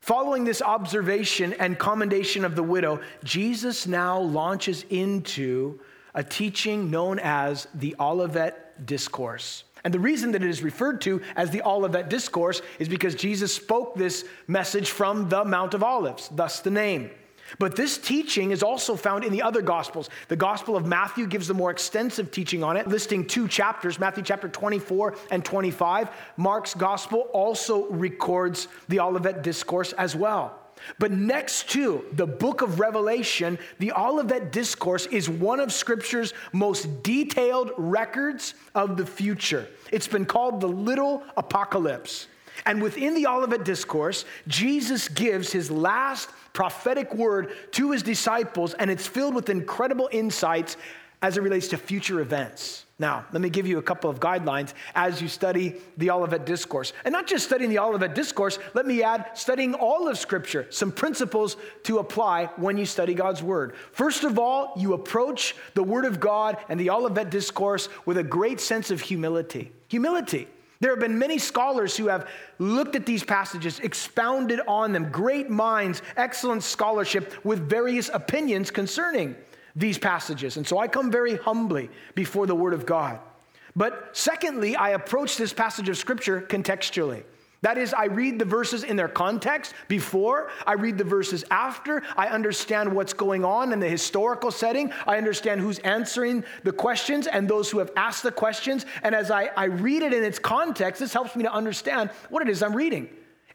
Following 0.00 0.44
this 0.44 0.62
observation 0.62 1.52
and 1.54 1.78
commendation 1.78 2.44
of 2.44 2.56
the 2.56 2.62
widow, 2.62 3.00
Jesus 3.22 3.86
now 3.86 4.18
launches 4.18 4.84
into 4.88 5.78
a 6.14 6.24
teaching 6.24 6.90
known 6.90 7.18
as 7.18 7.68
the 7.74 7.94
Olivet 8.00 8.86
Discourse. 8.86 9.64
And 9.84 9.94
the 9.94 10.00
reason 10.00 10.32
that 10.32 10.42
it 10.42 10.48
is 10.48 10.62
referred 10.62 11.00
to 11.02 11.20
as 11.36 11.50
the 11.50 11.62
Olivet 11.62 12.08
Discourse 12.10 12.62
is 12.78 12.88
because 12.88 13.14
Jesus 13.14 13.54
spoke 13.54 13.94
this 13.94 14.24
message 14.46 14.90
from 14.90 15.28
the 15.28 15.44
Mount 15.44 15.74
of 15.74 15.82
Olives, 15.82 16.28
thus 16.32 16.60
the 16.60 16.70
name. 16.70 17.10
But 17.58 17.76
this 17.76 17.98
teaching 17.98 18.50
is 18.50 18.62
also 18.62 18.96
found 18.96 19.24
in 19.24 19.32
the 19.32 19.42
other 19.42 19.62
Gospels. 19.62 20.08
The 20.28 20.36
Gospel 20.36 20.76
of 20.76 20.86
Matthew 20.86 21.26
gives 21.26 21.48
the 21.48 21.54
more 21.54 21.70
extensive 21.70 22.30
teaching 22.30 22.62
on 22.62 22.76
it, 22.76 22.86
listing 22.86 23.26
two 23.26 23.48
chapters 23.48 23.98
Matthew 23.98 24.22
chapter 24.22 24.48
24 24.48 25.14
and 25.30 25.44
25. 25.44 26.10
Mark's 26.36 26.74
Gospel 26.74 27.28
also 27.32 27.88
records 27.88 28.68
the 28.88 29.00
Olivet 29.00 29.42
Discourse 29.42 29.92
as 29.94 30.14
well. 30.14 30.56
But 30.98 31.12
next 31.12 31.68
to 31.70 32.04
the 32.12 32.26
book 32.26 32.62
of 32.62 32.80
Revelation, 32.80 33.58
the 33.78 33.92
Olivet 33.92 34.52
Discourse 34.52 35.06
is 35.06 35.28
one 35.28 35.60
of 35.60 35.72
Scripture's 35.72 36.32
most 36.52 37.02
detailed 37.02 37.72
records 37.76 38.54
of 38.74 38.96
the 38.96 39.06
future. 39.06 39.68
It's 39.92 40.08
been 40.08 40.24
called 40.24 40.60
the 40.60 40.68
Little 40.68 41.22
Apocalypse. 41.36 42.28
And 42.66 42.82
within 42.82 43.14
the 43.14 43.26
Olivet 43.26 43.64
Discourse, 43.64 44.24
Jesus 44.46 45.08
gives 45.08 45.52
his 45.52 45.70
last 45.70 46.28
prophetic 46.52 47.14
word 47.14 47.52
to 47.72 47.92
his 47.92 48.02
disciples, 48.02 48.74
and 48.74 48.90
it's 48.90 49.06
filled 49.06 49.34
with 49.34 49.48
incredible 49.48 50.08
insights 50.12 50.76
as 51.22 51.36
it 51.36 51.42
relates 51.42 51.68
to 51.68 51.76
future 51.76 52.20
events. 52.20 52.86
Now, 52.98 53.24
let 53.32 53.40
me 53.40 53.48
give 53.48 53.66
you 53.66 53.78
a 53.78 53.82
couple 53.82 54.10
of 54.10 54.20
guidelines 54.20 54.74
as 54.94 55.22
you 55.22 55.28
study 55.28 55.76
the 55.96 56.10
Olivet 56.10 56.44
Discourse. 56.44 56.92
And 57.04 57.12
not 57.12 57.26
just 57.26 57.46
studying 57.46 57.70
the 57.70 57.78
Olivet 57.78 58.14
Discourse, 58.14 58.58
let 58.74 58.86
me 58.86 59.02
add 59.02 59.30
studying 59.34 59.72
all 59.74 60.06
of 60.08 60.18
Scripture, 60.18 60.66
some 60.68 60.92
principles 60.92 61.56
to 61.84 61.98
apply 61.98 62.46
when 62.56 62.76
you 62.76 62.84
study 62.84 63.14
God's 63.14 63.42
Word. 63.42 63.74
First 63.92 64.24
of 64.24 64.38
all, 64.38 64.74
you 64.76 64.92
approach 64.92 65.54
the 65.74 65.82
Word 65.82 66.04
of 66.04 66.20
God 66.20 66.58
and 66.68 66.78
the 66.78 66.90
Olivet 66.90 67.30
Discourse 67.30 67.88
with 68.04 68.18
a 68.18 68.22
great 68.22 68.60
sense 68.60 68.90
of 68.90 69.00
humility. 69.00 69.72
Humility. 69.88 70.46
There 70.80 70.90
have 70.90 71.00
been 71.00 71.18
many 71.18 71.38
scholars 71.38 71.94
who 71.96 72.08
have 72.08 72.28
looked 72.58 72.96
at 72.96 73.04
these 73.04 73.22
passages, 73.22 73.80
expounded 73.80 74.60
on 74.66 74.92
them, 74.92 75.10
great 75.10 75.50
minds, 75.50 76.00
excellent 76.16 76.62
scholarship 76.62 77.44
with 77.44 77.68
various 77.68 78.08
opinions 78.12 78.70
concerning 78.70 79.36
these 79.76 79.98
passages. 79.98 80.56
And 80.56 80.66
so 80.66 80.78
I 80.78 80.88
come 80.88 81.10
very 81.10 81.36
humbly 81.36 81.90
before 82.14 82.46
the 82.46 82.54
Word 82.54 82.72
of 82.72 82.86
God. 82.86 83.18
But 83.76 84.16
secondly, 84.16 84.74
I 84.74 84.90
approach 84.90 85.36
this 85.36 85.52
passage 85.52 85.88
of 85.88 85.98
Scripture 85.98 86.40
contextually. 86.40 87.24
That 87.62 87.76
is, 87.76 87.92
I 87.92 88.06
read 88.06 88.38
the 88.38 88.46
verses 88.46 88.84
in 88.84 88.96
their 88.96 89.08
context 89.08 89.74
before, 89.86 90.50
I 90.66 90.72
read 90.74 90.96
the 90.96 91.04
verses 91.04 91.44
after, 91.50 92.02
I 92.16 92.28
understand 92.28 92.90
what's 92.90 93.12
going 93.12 93.44
on 93.44 93.72
in 93.74 93.80
the 93.80 93.88
historical 93.88 94.50
setting, 94.50 94.92
I 95.06 95.18
understand 95.18 95.60
who's 95.60 95.78
answering 95.80 96.42
the 96.64 96.72
questions 96.72 97.26
and 97.26 97.46
those 97.46 97.70
who 97.70 97.78
have 97.78 97.90
asked 97.96 98.22
the 98.22 98.32
questions. 98.32 98.86
And 99.02 99.14
as 99.14 99.30
I, 99.30 99.50
I 99.56 99.64
read 99.66 100.02
it 100.02 100.14
in 100.14 100.24
its 100.24 100.38
context, 100.38 101.00
this 101.00 101.12
helps 101.12 101.36
me 101.36 101.42
to 101.42 101.52
understand 101.52 102.08
what 102.30 102.42
it 102.42 102.48
is 102.48 102.62
I'm 102.62 102.74
reading. 102.74 103.10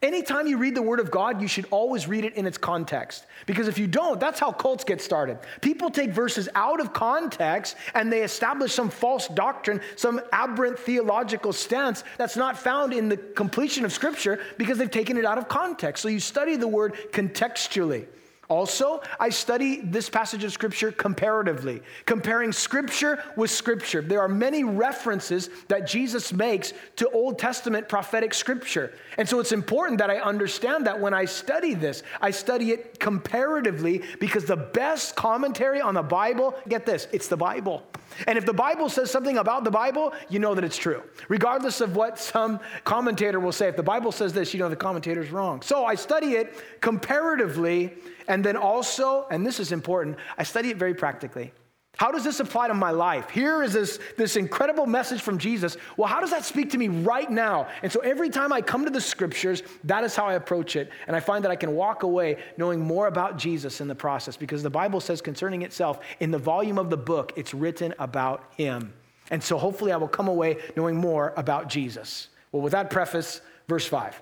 Anytime 0.06 0.46
you 0.46 0.60
read 0.60 0.76
the 0.76 0.84
Word 0.84 1.00
of 1.00 1.10
God, 1.10 1.42
you 1.42 1.48
should 1.48 1.66
always 1.72 2.08
read 2.08 2.26
it 2.26 2.36
in 2.36 2.46
its 2.46 2.60
context. 2.60 3.26
Because 3.48 3.68
if 3.68 3.80
you 3.80 3.88
don't, 3.88 4.20
that's 4.20 4.40
how 4.40 4.52
cults 4.52 4.84
get 4.84 5.02
started. 5.02 5.40
People 5.62 5.90
take 5.90 6.12
verses 6.12 6.48
out 6.54 6.80
of 6.80 6.94
context 6.94 7.76
and 7.96 8.14
they 8.14 8.22
establish 8.22 8.72
some 8.72 8.92
false 8.92 9.28
doctrine, 9.28 9.82
some 9.96 10.22
aberrant 10.32 10.78
theological 10.78 11.52
stance 11.52 12.04
that's 12.20 12.38
not 12.38 12.56
found 12.56 12.94
in 12.94 13.10
the 13.10 13.18
completion 13.18 13.84
of 13.84 13.92
Scripture 13.92 14.40
because 14.60 14.78
they've 14.78 14.92
taken 14.92 15.18
it 15.18 15.26
out 15.26 15.40
of 15.40 15.48
context. 15.48 16.04
So 16.04 16.08
you 16.08 16.20
study 16.20 16.56
the 16.56 16.68
Word 16.68 16.94
contextually. 17.12 18.06
Also, 18.48 19.02
I 19.20 19.30
study 19.30 19.82
this 19.82 20.10
passage 20.10 20.44
of 20.44 20.52
Scripture 20.52 20.92
comparatively, 20.92 21.82
comparing 22.06 22.52
Scripture 22.52 23.24
with 23.36 23.50
Scripture. 23.50 24.02
There 24.02 24.22
are 24.22 24.28
many 24.28 24.64
references 24.64 25.50
that 25.68 25.88
Jesus 25.88 26.32
makes 26.32 26.74
to 26.98 27.10
Old 27.10 27.40
Testament 27.40 27.90
prophetic 27.90 28.34
Scripture. 28.34 28.94
And 29.18 29.28
so 29.28 29.40
it's 29.40 29.52
important 29.52 29.98
that 29.98 30.10
I 30.10 30.18
understand 30.18 30.86
that 30.86 31.00
when 31.00 31.14
I 31.14 31.26
study 31.26 31.74
this, 31.74 32.04
I 32.22 32.32
study 32.32 32.72
it 32.72 33.00
comparatively 33.00 34.04
because 34.20 34.46
the 34.46 34.58
best 34.58 35.16
commentary 35.16 35.82
on 35.82 35.96
the 35.96 36.04
Bible, 36.04 36.56
get 36.68 36.86
this, 36.86 37.08
it's 37.12 37.28
the 37.28 37.38
Bible. 37.38 37.84
And 38.28 38.38
if 38.38 38.46
the 38.46 38.54
Bible 38.54 38.90
says 38.90 39.12
something 39.12 39.38
about 39.38 39.64
the 39.64 39.72
Bible, 39.72 40.14
you 40.30 40.40
know 40.40 40.56
that 40.56 40.64
it's 40.64 40.78
true. 40.78 41.04
Regardless 41.28 41.82
of 41.82 41.96
what 41.96 42.18
some 42.20 42.60
commentator 42.84 43.40
will 43.40 43.52
say, 43.52 43.68
if 43.68 43.76
the 43.76 43.84
Bible 43.84 44.12
says 44.12 44.34
this, 44.34 44.54
you 44.54 44.60
know 44.60 44.70
the 44.70 44.76
commentator's 44.76 45.32
wrong. 45.32 45.62
So 45.62 45.86
I 45.86 45.96
study 45.96 46.34
it 46.34 46.54
comparatively, 46.80 47.94
and 48.28 48.44
then 48.44 48.58
also, 48.58 49.28
and 49.30 49.46
this 49.46 49.60
is 49.60 49.72
important, 49.72 50.18
I 50.38 50.44
study 50.44 50.70
it 50.70 50.78
very 50.78 50.94
practically. 50.94 51.52
How 51.98 52.12
does 52.12 52.26
this 52.26 52.42
apply 52.42 52.68
to 52.68 52.74
my 52.74 52.92
life? 52.92 53.30
Here 53.30 53.64
is 53.64 53.72
this, 53.72 54.00
this 54.18 54.36
incredible 54.36 54.86
message 54.86 55.22
from 55.22 55.38
Jesus. 55.38 55.78
Well, 55.96 56.10
how 56.10 56.20
does 56.20 56.32
that 56.32 56.44
speak 56.44 56.72
to 56.72 56.78
me 56.78 56.90
right 56.90 57.30
now? 57.30 57.70
And 57.84 57.92
so 57.92 58.02
every 58.02 58.30
time 58.30 58.52
I 58.52 58.62
come 58.62 58.84
to 58.84 58.92
the 58.92 59.00
scriptures, 59.00 59.64
that 59.86 60.04
is 60.04 60.14
how 60.14 60.26
I 60.26 60.34
approach 60.34 60.76
it. 60.76 60.90
And 61.08 61.16
I 61.16 61.22
find 61.22 61.44
that 61.46 61.52
I 61.52 61.56
can 61.56 61.74
walk 61.74 62.04
away 62.04 62.38
knowing 62.58 62.82
more 62.82 63.08
about 63.08 63.38
Jesus 63.38 63.80
in 63.80 63.88
the 63.88 63.96
process 63.96 64.36
because 64.36 64.62
the 64.62 64.70
Bible 64.70 65.00
says 65.00 65.22
concerning 65.22 65.62
itself, 65.62 66.00
in 66.20 66.32
the 66.32 66.38
volume 66.38 66.78
of 66.78 66.90
the 66.90 66.98
book, 66.98 67.32
it's 67.38 67.54
written 67.54 67.94
about 67.98 68.44
him. 68.58 68.94
And 69.32 69.42
so 69.42 69.58
hopefully 69.58 69.94
I 69.94 69.98
will 69.98 70.10
come 70.10 70.28
away 70.28 70.58
knowing 70.76 70.98
more 70.98 71.34
about 71.38 71.70
Jesus. 71.70 72.28
Well, 72.52 72.62
with 72.62 72.74
that 72.74 72.90
preface, 72.90 73.40
verse 73.70 73.86
5. 73.86 74.22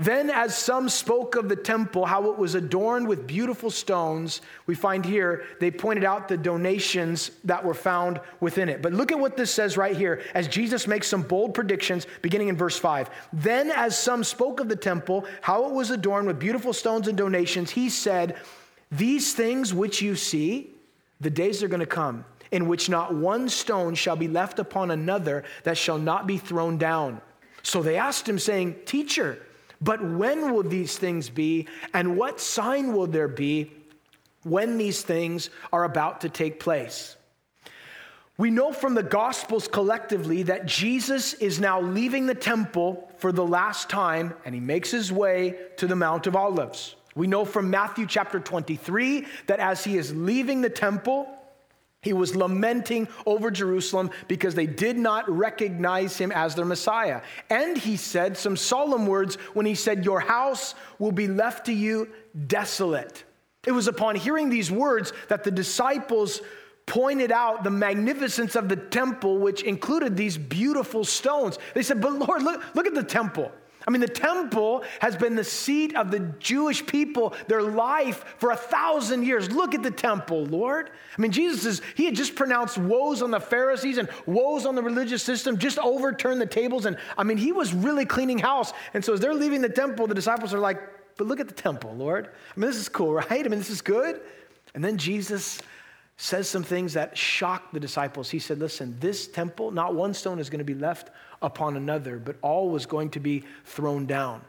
Then, 0.00 0.30
as 0.30 0.56
some 0.56 0.88
spoke 0.88 1.36
of 1.36 1.50
the 1.50 1.56
temple, 1.56 2.06
how 2.06 2.30
it 2.30 2.38
was 2.38 2.54
adorned 2.54 3.06
with 3.06 3.26
beautiful 3.26 3.70
stones, 3.70 4.40
we 4.64 4.74
find 4.74 5.04
here 5.04 5.44
they 5.60 5.70
pointed 5.70 6.04
out 6.04 6.26
the 6.26 6.38
donations 6.38 7.32
that 7.44 7.62
were 7.62 7.74
found 7.74 8.18
within 8.40 8.70
it. 8.70 8.80
But 8.80 8.94
look 8.94 9.12
at 9.12 9.18
what 9.18 9.36
this 9.36 9.52
says 9.52 9.76
right 9.76 9.94
here 9.94 10.22
as 10.32 10.48
Jesus 10.48 10.86
makes 10.86 11.06
some 11.06 11.20
bold 11.20 11.52
predictions 11.52 12.06
beginning 12.22 12.48
in 12.48 12.56
verse 12.56 12.78
5. 12.78 13.10
Then, 13.34 13.70
as 13.70 13.98
some 13.98 14.24
spoke 14.24 14.58
of 14.58 14.70
the 14.70 14.76
temple, 14.76 15.26
how 15.42 15.66
it 15.66 15.74
was 15.74 15.90
adorned 15.90 16.26
with 16.26 16.38
beautiful 16.38 16.72
stones 16.72 17.06
and 17.06 17.18
donations, 17.18 17.70
he 17.70 17.90
said, 17.90 18.36
These 18.90 19.34
things 19.34 19.74
which 19.74 20.00
you 20.00 20.16
see, 20.16 20.70
the 21.20 21.28
days 21.28 21.62
are 21.62 21.68
going 21.68 21.80
to 21.80 21.86
come 21.86 22.24
in 22.52 22.68
which 22.68 22.88
not 22.88 23.14
one 23.14 23.50
stone 23.50 23.94
shall 23.94 24.16
be 24.16 24.28
left 24.28 24.58
upon 24.58 24.90
another 24.90 25.44
that 25.64 25.76
shall 25.76 25.98
not 25.98 26.26
be 26.26 26.38
thrown 26.38 26.78
down. 26.78 27.20
So 27.62 27.82
they 27.82 27.98
asked 27.98 28.26
him, 28.26 28.38
saying, 28.38 28.76
Teacher, 28.86 29.38
but 29.80 30.02
when 30.02 30.52
will 30.52 30.62
these 30.62 30.98
things 30.98 31.30
be, 31.30 31.66
and 31.94 32.16
what 32.16 32.40
sign 32.40 32.92
will 32.92 33.06
there 33.06 33.28
be 33.28 33.72
when 34.42 34.78
these 34.78 35.02
things 35.02 35.50
are 35.72 35.84
about 35.84 36.20
to 36.22 36.28
take 36.28 36.60
place? 36.60 37.16
We 38.36 38.50
know 38.50 38.72
from 38.72 38.94
the 38.94 39.02
Gospels 39.02 39.68
collectively 39.68 40.44
that 40.44 40.64
Jesus 40.64 41.34
is 41.34 41.60
now 41.60 41.80
leaving 41.80 42.26
the 42.26 42.34
temple 42.34 43.10
for 43.18 43.32
the 43.32 43.44
last 43.44 43.90
time, 43.90 44.32
and 44.44 44.54
he 44.54 44.60
makes 44.60 44.90
his 44.90 45.12
way 45.12 45.56
to 45.76 45.86
the 45.86 45.96
Mount 45.96 46.26
of 46.26 46.34
Olives. 46.34 46.96
We 47.14 47.26
know 47.26 47.44
from 47.44 47.68
Matthew 47.68 48.06
chapter 48.06 48.40
23 48.40 49.26
that 49.46 49.60
as 49.60 49.84
he 49.84 49.98
is 49.98 50.14
leaving 50.14 50.62
the 50.62 50.70
temple, 50.70 51.28
he 52.02 52.14
was 52.14 52.34
lamenting 52.34 53.08
over 53.26 53.50
Jerusalem 53.50 54.10
because 54.26 54.54
they 54.54 54.66
did 54.66 54.96
not 54.96 55.28
recognize 55.28 56.16
him 56.16 56.32
as 56.32 56.54
their 56.54 56.64
Messiah. 56.64 57.20
And 57.50 57.76
he 57.76 57.96
said 57.98 58.38
some 58.38 58.56
solemn 58.56 59.06
words 59.06 59.34
when 59.52 59.66
he 59.66 59.74
said, 59.74 60.04
Your 60.04 60.20
house 60.20 60.74
will 60.98 61.12
be 61.12 61.28
left 61.28 61.66
to 61.66 61.72
you 61.72 62.08
desolate. 62.46 63.24
It 63.66 63.72
was 63.72 63.86
upon 63.86 64.16
hearing 64.16 64.48
these 64.48 64.70
words 64.70 65.12
that 65.28 65.44
the 65.44 65.50
disciples 65.50 66.40
pointed 66.86 67.30
out 67.30 67.64
the 67.64 67.70
magnificence 67.70 68.56
of 68.56 68.70
the 68.70 68.76
temple, 68.76 69.38
which 69.38 69.62
included 69.62 70.16
these 70.16 70.38
beautiful 70.38 71.04
stones. 71.04 71.58
They 71.74 71.82
said, 71.82 72.00
But 72.00 72.14
Lord, 72.14 72.42
look, 72.42 72.74
look 72.74 72.86
at 72.86 72.94
the 72.94 73.02
temple. 73.04 73.52
I 73.86 73.90
mean, 73.90 74.00
the 74.00 74.08
temple 74.08 74.84
has 75.00 75.16
been 75.16 75.34
the 75.34 75.44
seat 75.44 75.96
of 75.96 76.10
the 76.10 76.20
Jewish 76.38 76.84
people, 76.84 77.34
their 77.48 77.62
life 77.62 78.24
for 78.38 78.50
a 78.50 78.56
thousand 78.56 79.24
years. 79.24 79.50
Look 79.50 79.74
at 79.74 79.82
the 79.82 79.90
temple, 79.90 80.44
Lord. 80.44 80.90
I 81.16 81.20
mean, 81.20 81.32
Jesus 81.32 81.64
is, 81.64 81.82
he 81.94 82.04
had 82.04 82.14
just 82.14 82.34
pronounced 82.34 82.76
woes 82.76 83.22
on 83.22 83.30
the 83.30 83.40
Pharisees 83.40 83.98
and 83.98 84.08
woes 84.26 84.66
on 84.66 84.74
the 84.74 84.82
religious 84.82 85.22
system, 85.22 85.56
just 85.56 85.78
overturned 85.78 86.40
the 86.40 86.46
tables. 86.46 86.84
And 86.84 86.98
I 87.16 87.24
mean, 87.24 87.38
he 87.38 87.52
was 87.52 87.72
really 87.72 88.04
cleaning 88.04 88.38
house. 88.38 88.72
And 88.92 89.04
so 89.04 89.14
as 89.14 89.20
they're 89.20 89.34
leaving 89.34 89.62
the 89.62 89.68
temple, 89.68 90.06
the 90.06 90.14
disciples 90.14 90.52
are 90.52 90.58
like, 90.58 90.80
but 91.16 91.26
look 91.26 91.40
at 91.40 91.48
the 91.48 91.54
temple, 91.54 91.94
Lord. 91.94 92.26
I 92.26 92.60
mean, 92.60 92.68
this 92.70 92.78
is 92.78 92.88
cool, 92.88 93.14
right? 93.14 93.44
I 93.44 93.48
mean, 93.48 93.58
this 93.58 93.70
is 93.70 93.82
good. 93.82 94.20
And 94.74 94.84
then 94.84 94.98
Jesus 94.98 95.60
says 96.20 96.50
some 96.50 96.62
things 96.62 96.92
that 96.92 97.16
shocked 97.16 97.72
the 97.72 97.80
disciples. 97.80 98.28
He 98.28 98.40
said, 98.40 98.58
Listen, 98.58 98.94
this 99.00 99.26
temple, 99.26 99.70
not 99.70 99.94
one 99.94 100.12
stone 100.12 100.38
is 100.38 100.50
going 100.50 100.58
to 100.58 100.64
be 100.64 100.74
left 100.74 101.08
upon 101.40 101.78
another, 101.78 102.18
but 102.18 102.36
all 102.42 102.68
was 102.68 102.84
going 102.84 103.08
to 103.10 103.20
be 103.20 103.44
thrown 103.64 104.04
down. 104.04 104.42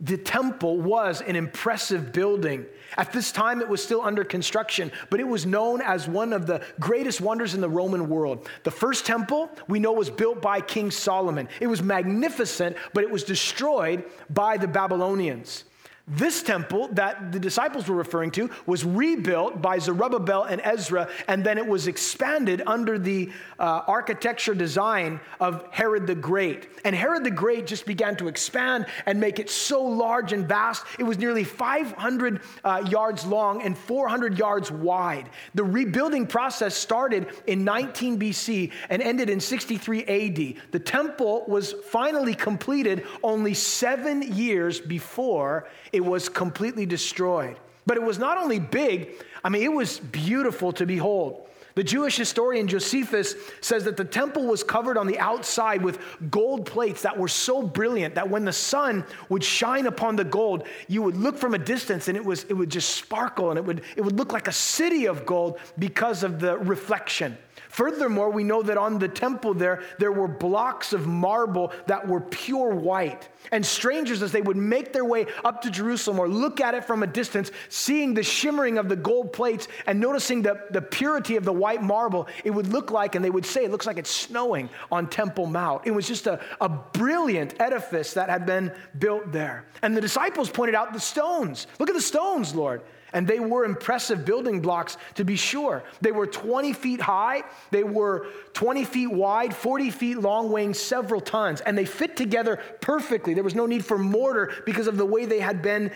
The 0.00 0.18
temple 0.18 0.78
was 0.82 1.22
an 1.22 1.34
impressive 1.34 2.12
building. 2.12 2.66
At 2.98 3.10
this 3.10 3.32
time, 3.32 3.62
it 3.62 3.68
was 3.68 3.82
still 3.82 4.02
under 4.02 4.22
construction, 4.22 4.92
but 5.08 5.18
it 5.18 5.26
was 5.26 5.46
known 5.46 5.80
as 5.80 6.06
one 6.06 6.34
of 6.34 6.46
the 6.46 6.62
greatest 6.78 7.22
wonders 7.22 7.54
in 7.54 7.62
the 7.62 7.70
Roman 7.70 8.10
world. 8.10 8.46
The 8.64 8.70
first 8.70 9.06
temple 9.06 9.48
we 9.68 9.78
know 9.78 9.92
was 9.92 10.10
built 10.10 10.42
by 10.42 10.60
King 10.60 10.90
Solomon. 10.90 11.48
It 11.58 11.68
was 11.68 11.82
magnificent, 11.82 12.76
but 12.92 13.02
it 13.02 13.10
was 13.10 13.24
destroyed 13.24 14.04
by 14.28 14.58
the 14.58 14.68
Babylonians. 14.68 15.64
This 16.08 16.42
temple 16.42 16.88
that 16.94 17.30
the 17.30 17.38
disciples 17.38 17.88
were 17.88 17.94
referring 17.94 18.32
to 18.32 18.50
was 18.66 18.84
rebuilt 18.84 19.62
by 19.62 19.78
Zerubbabel 19.78 20.42
and 20.42 20.60
Ezra, 20.64 21.08
and 21.28 21.44
then 21.44 21.58
it 21.58 21.66
was 21.66 21.86
expanded 21.86 22.60
under 22.66 22.98
the 22.98 23.30
uh, 23.60 23.82
architecture 23.86 24.52
design 24.52 25.20
of 25.38 25.64
Herod 25.70 26.08
the 26.08 26.16
Great. 26.16 26.68
And 26.84 26.96
Herod 26.96 27.22
the 27.22 27.30
Great 27.30 27.68
just 27.68 27.86
began 27.86 28.16
to 28.16 28.26
expand 28.26 28.86
and 29.06 29.20
make 29.20 29.38
it 29.38 29.48
so 29.48 29.80
large 29.80 30.32
and 30.32 30.48
vast. 30.48 30.84
It 30.98 31.04
was 31.04 31.18
nearly 31.18 31.44
500 31.44 32.40
uh, 32.64 32.84
yards 32.90 33.24
long 33.24 33.62
and 33.62 33.78
400 33.78 34.36
yards 34.36 34.72
wide. 34.72 35.30
The 35.54 35.62
rebuilding 35.62 36.26
process 36.26 36.74
started 36.74 37.28
in 37.46 37.62
19 37.62 38.18
BC 38.18 38.72
and 38.90 39.02
ended 39.02 39.30
in 39.30 39.38
63 39.38 40.02
AD. 40.02 40.62
The 40.72 40.80
temple 40.80 41.44
was 41.46 41.74
finally 41.90 42.34
completed 42.34 43.06
only 43.22 43.54
seven 43.54 44.34
years 44.34 44.80
before 44.80 45.68
it 45.92 46.04
was 46.04 46.28
completely 46.28 46.86
destroyed. 46.86 47.56
But 47.86 47.96
it 47.96 48.02
was 48.02 48.18
not 48.18 48.38
only 48.38 48.58
big, 48.58 49.10
I 49.44 49.48
mean, 49.48 49.62
it 49.62 49.72
was 49.72 49.98
beautiful 49.98 50.72
to 50.72 50.86
behold. 50.86 51.48
The 51.74 51.82
Jewish 51.82 52.16
historian 52.16 52.68
Josephus 52.68 53.34
says 53.62 53.84
that 53.84 53.96
the 53.96 54.04
temple 54.04 54.46
was 54.46 54.62
covered 54.62 54.98
on 54.98 55.06
the 55.06 55.18
outside 55.18 55.82
with 55.82 55.98
gold 56.30 56.66
plates 56.66 57.02
that 57.02 57.16
were 57.16 57.28
so 57.28 57.62
brilliant 57.62 58.14
that 58.14 58.28
when 58.28 58.44
the 58.44 58.52
sun 58.52 59.06
would 59.30 59.42
shine 59.42 59.86
upon 59.86 60.16
the 60.16 60.24
gold, 60.24 60.66
you 60.86 61.02
would 61.02 61.16
look 61.16 61.38
from 61.38 61.54
a 61.54 61.58
distance 61.58 62.08
and 62.08 62.16
it, 62.16 62.24
was, 62.24 62.44
it 62.50 62.54
would 62.54 62.70
just 62.70 62.90
sparkle 62.90 63.50
and 63.50 63.58
it 63.58 63.64
would, 63.64 63.82
it 63.96 64.02
would 64.02 64.16
look 64.16 64.32
like 64.32 64.48
a 64.48 64.52
city 64.52 65.06
of 65.06 65.24
gold 65.24 65.58
because 65.78 66.22
of 66.22 66.40
the 66.40 66.58
reflection. 66.58 67.38
Furthermore, 67.72 68.28
we 68.30 68.44
know 68.44 68.62
that 68.62 68.76
on 68.76 68.98
the 68.98 69.08
temple 69.08 69.54
there, 69.54 69.82
there 69.98 70.12
were 70.12 70.28
blocks 70.28 70.92
of 70.92 71.06
marble 71.06 71.72
that 71.86 72.06
were 72.06 72.20
pure 72.20 72.74
white. 72.74 73.30
And 73.50 73.64
strangers, 73.64 74.22
as 74.22 74.30
they 74.30 74.42
would 74.42 74.58
make 74.58 74.92
their 74.92 75.06
way 75.06 75.24
up 75.42 75.62
to 75.62 75.70
Jerusalem 75.70 76.18
or 76.18 76.28
look 76.28 76.60
at 76.60 76.74
it 76.74 76.84
from 76.84 77.02
a 77.02 77.06
distance, 77.06 77.50
seeing 77.70 78.12
the 78.12 78.22
shimmering 78.22 78.76
of 78.76 78.90
the 78.90 78.96
gold 78.96 79.32
plates 79.32 79.68
and 79.86 79.98
noticing 79.98 80.42
the, 80.42 80.60
the 80.70 80.82
purity 80.82 81.36
of 81.36 81.46
the 81.46 81.52
white 81.52 81.82
marble, 81.82 82.28
it 82.44 82.50
would 82.50 82.66
look 82.66 82.90
like, 82.90 83.14
and 83.14 83.24
they 83.24 83.30
would 83.30 83.46
say, 83.46 83.64
it 83.64 83.70
looks 83.70 83.86
like 83.86 83.96
it's 83.96 84.10
snowing 84.10 84.68
on 84.90 85.08
Temple 85.08 85.46
Mount. 85.46 85.86
It 85.86 85.92
was 85.92 86.06
just 86.06 86.26
a, 86.26 86.40
a 86.60 86.68
brilliant 86.68 87.58
edifice 87.58 88.12
that 88.12 88.28
had 88.28 88.44
been 88.44 88.70
built 88.98 89.32
there. 89.32 89.64
And 89.80 89.96
the 89.96 90.02
disciples 90.02 90.50
pointed 90.50 90.74
out 90.74 90.92
the 90.92 91.00
stones. 91.00 91.66
Look 91.78 91.88
at 91.88 91.96
the 91.96 92.02
stones, 92.02 92.54
Lord. 92.54 92.82
And 93.12 93.26
they 93.26 93.40
were 93.40 93.64
impressive 93.64 94.24
building 94.24 94.60
blocks, 94.60 94.96
to 95.14 95.24
be 95.24 95.36
sure. 95.36 95.82
They 96.00 96.12
were 96.12 96.26
20 96.26 96.72
feet 96.72 97.00
high, 97.00 97.42
they 97.70 97.84
were 97.84 98.26
20 98.54 98.84
feet 98.84 99.08
wide, 99.08 99.54
40 99.54 99.90
feet 99.90 100.18
long, 100.18 100.50
weighing 100.50 100.74
several 100.74 101.20
tons. 101.20 101.60
And 101.60 101.76
they 101.76 101.84
fit 101.84 102.16
together 102.16 102.58
perfectly. 102.80 103.34
There 103.34 103.44
was 103.44 103.54
no 103.54 103.66
need 103.66 103.84
for 103.84 103.98
mortar 103.98 104.52
because 104.64 104.86
of 104.86 104.96
the 104.96 105.06
way 105.06 105.26
they 105.26 105.40
had 105.40 105.62
been 105.62 105.90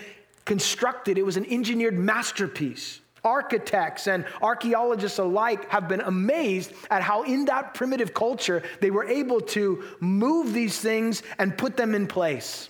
constructed. 0.45 1.17
It 1.17 1.25
was 1.25 1.37
an 1.37 1.45
engineered 1.45 1.97
masterpiece. 1.97 3.01
Architects 3.23 4.07
and 4.07 4.25
archaeologists 4.41 5.19
alike 5.19 5.69
have 5.69 5.89
been 5.89 6.01
amazed 6.01 6.71
at 6.89 7.01
how, 7.01 7.23
in 7.23 7.45
that 7.45 7.73
primitive 7.73 8.13
culture, 8.13 8.63
they 8.79 8.89
were 8.89 9.03
able 9.03 9.41
to 9.41 9.83
move 9.99 10.53
these 10.53 10.79
things 10.79 11.23
and 11.37 11.57
put 11.57 11.75
them 11.75 11.93
in 11.93 12.07
place. 12.07 12.69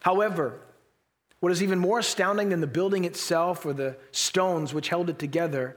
However, 0.00 0.60
what 1.40 1.52
is 1.52 1.62
even 1.62 1.78
more 1.78 1.98
astounding 1.98 2.48
than 2.48 2.60
the 2.60 2.66
building 2.66 3.04
itself 3.04 3.66
or 3.66 3.72
the 3.72 3.96
stones 4.10 4.72
which 4.72 4.88
held 4.88 5.10
it 5.10 5.18
together 5.18 5.76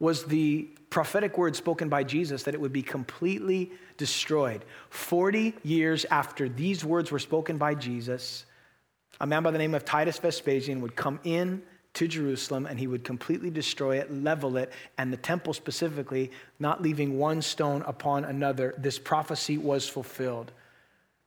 was 0.00 0.24
the 0.24 0.68
prophetic 0.90 1.36
word 1.36 1.56
spoken 1.56 1.88
by 1.88 2.04
Jesus 2.04 2.44
that 2.44 2.54
it 2.54 2.60
would 2.60 2.72
be 2.72 2.82
completely 2.82 3.72
destroyed. 3.96 4.64
40 4.90 5.54
years 5.62 6.04
after 6.10 6.48
these 6.48 6.84
words 6.84 7.10
were 7.10 7.18
spoken 7.18 7.58
by 7.58 7.74
Jesus, 7.74 8.44
a 9.20 9.26
man 9.26 9.42
by 9.42 9.50
the 9.50 9.58
name 9.58 9.74
of 9.74 9.84
Titus 9.84 10.18
Vespasian 10.18 10.80
would 10.80 10.94
come 10.94 11.20
in 11.24 11.62
to 11.94 12.06
Jerusalem 12.06 12.66
and 12.66 12.78
he 12.78 12.86
would 12.86 13.02
completely 13.02 13.50
destroy 13.50 13.98
it, 13.98 14.12
level 14.12 14.56
it, 14.56 14.72
and 14.98 15.12
the 15.12 15.16
temple 15.16 15.52
specifically, 15.52 16.30
not 16.58 16.80
leaving 16.80 17.18
one 17.18 17.42
stone 17.42 17.82
upon 17.86 18.24
another. 18.24 18.74
This 18.78 18.98
prophecy 18.98 19.58
was 19.58 19.88
fulfilled. 19.88 20.52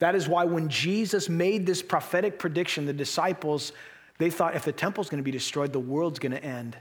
That 0.01 0.15
is 0.15 0.27
why 0.27 0.45
when 0.45 0.67
Jesus 0.67 1.29
made 1.29 1.67
this 1.67 1.83
prophetic 1.83 2.39
prediction, 2.39 2.87
the 2.87 2.91
disciples, 2.93 3.71
they 4.17 4.31
thought 4.31 4.55
if 4.55 4.65
the 4.65 4.71
temple's 4.71 5.09
going 5.09 5.19
to 5.19 5.23
be 5.23 5.29
destroyed, 5.29 5.71
the 5.71 5.79
world's 5.79 6.17
going 6.17 6.31
to 6.31 6.43
end. 6.43 6.75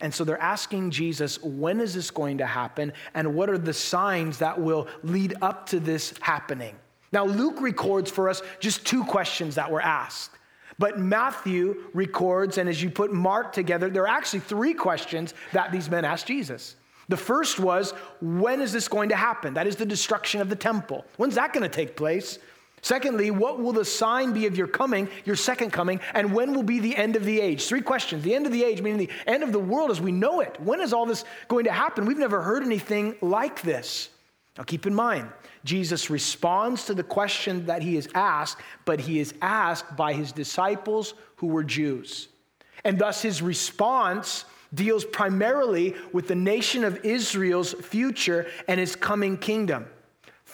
And 0.00 0.12
so 0.12 0.24
they're 0.24 0.42
asking 0.42 0.90
Jesus, 0.90 1.40
when 1.40 1.80
is 1.80 1.94
this 1.94 2.10
going 2.10 2.38
to 2.38 2.46
happen? 2.46 2.92
And 3.14 3.36
what 3.36 3.48
are 3.48 3.58
the 3.58 3.72
signs 3.72 4.38
that 4.38 4.60
will 4.60 4.88
lead 5.04 5.34
up 5.40 5.66
to 5.66 5.78
this 5.78 6.14
happening? 6.20 6.74
Now, 7.12 7.24
Luke 7.24 7.60
records 7.60 8.10
for 8.10 8.28
us 8.28 8.42
just 8.58 8.84
two 8.84 9.04
questions 9.04 9.54
that 9.54 9.70
were 9.70 9.80
asked. 9.80 10.32
But 10.76 10.98
Matthew 10.98 11.84
records, 11.94 12.58
and 12.58 12.68
as 12.68 12.82
you 12.82 12.90
put 12.90 13.12
Mark 13.12 13.52
together, 13.52 13.88
there 13.88 14.02
are 14.02 14.08
actually 14.18 14.40
three 14.40 14.74
questions 14.74 15.32
that 15.52 15.70
these 15.70 15.88
men 15.88 16.04
asked 16.04 16.26
Jesus. 16.26 16.74
The 17.08 17.16
first 17.16 17.60
was, 17.60 17.92
when 18.20 18.60
is 18.60 18.72
this 18.72 18.88
going 18.88 19.10
to 19.10 19.16
happen? 19.16 19.54
That 19.54 19.68
is 19.68 19.76
the 19.76 19.86
destruction 19.86 20.40
of 20.40 20.48
the 20.48 20.56
temple. 20.56 21.04
When's 21.18 21.36
that 21.36 21.52
going 21.52 21.62
to 21.62 21.68
take 21.68 21.94
place? 21.94 22.40
Secondly, 22.84 23.30
what 23.30 23.58
will 23.58 23.72
the 23.72 23.82
sign 23.82 24.34
be 24.34 24.44
of 24.44 24.58
your 24.58 24.66
coming, 24.66 25.08
your 25.24 25.36
second 25.36 25.70
coming, 25.70 26.00
and 26.12 26.34
when 26.34 26.52
will 26.52 26.62
be 26.62 26.80
the 26.80 26.94
end 26.94 27.16
of 27.16 27.24
the 27.24 27.40
age? 27.40 27.64
Three 27.64 27.80
questions. 27.80 28.22
The 28.22 28.34
end 28.34 28.44
of 28.44 28.52
the 28.52 28.62
age, 28.62 28.82
meaning 28.82 28.98
the 28.98 29.10
end 29.26 29.42
of 29.42 29.52
the 29.52 29.58
world 29.58 29.90
as 29.90 30.02
we 30.02 30.12
know 30.12 30.40
it. 30.40 30.60
When 30.60 30.82
is 30.82 30.92
all 30.92 31.06
this 31.06 31.24
going 31.48 31.64
to 31.64 31.72
happen? 31.72 32.04
We've 32.04 32.18
never 32.18 32.42
heard 32.42 32.62
anything 32.62 33.16
like 33.22 33.62
this. 33.62 34.10
Now, 34.58 34.64
keep 34.64 34.84
in 34.84 34.94
mind, 34.94 35.30
Jesus 35.64 36.10
responds 36.10 36.84
to 36.84 36.92
the 36.92 37.02
question 37.02 37.64
that 37.64 37.80
he 37.80 37.96
is 37.96 38.06
asked, 38.14 38.58
but 38.84 39.00
he 39.00 39.18
is 39.18 39.32
asked 39.40 39.96
by 39.96 40.12
his 40.12 40.30
disciples 40.30 41.14
who 41.36 41.46
were 41.46 41.64
Jews. 41.64 42.28
And 42.84 42.98
thus, 42.98 43.22
his 43.22 43.40
response 43.40 44.44
deals 44.74 45.06
primarily 45.06 45.94
with 46.12 46.28
the 46.28 46.34
nation 46.34 46.84
of 46.84 47.02
Israel's 47.02 47.72
future 47.72 48.46
and 48.68 48.78
his 48.78 48.94
coming 48.94 49.38
kingdom. 49.38 49.86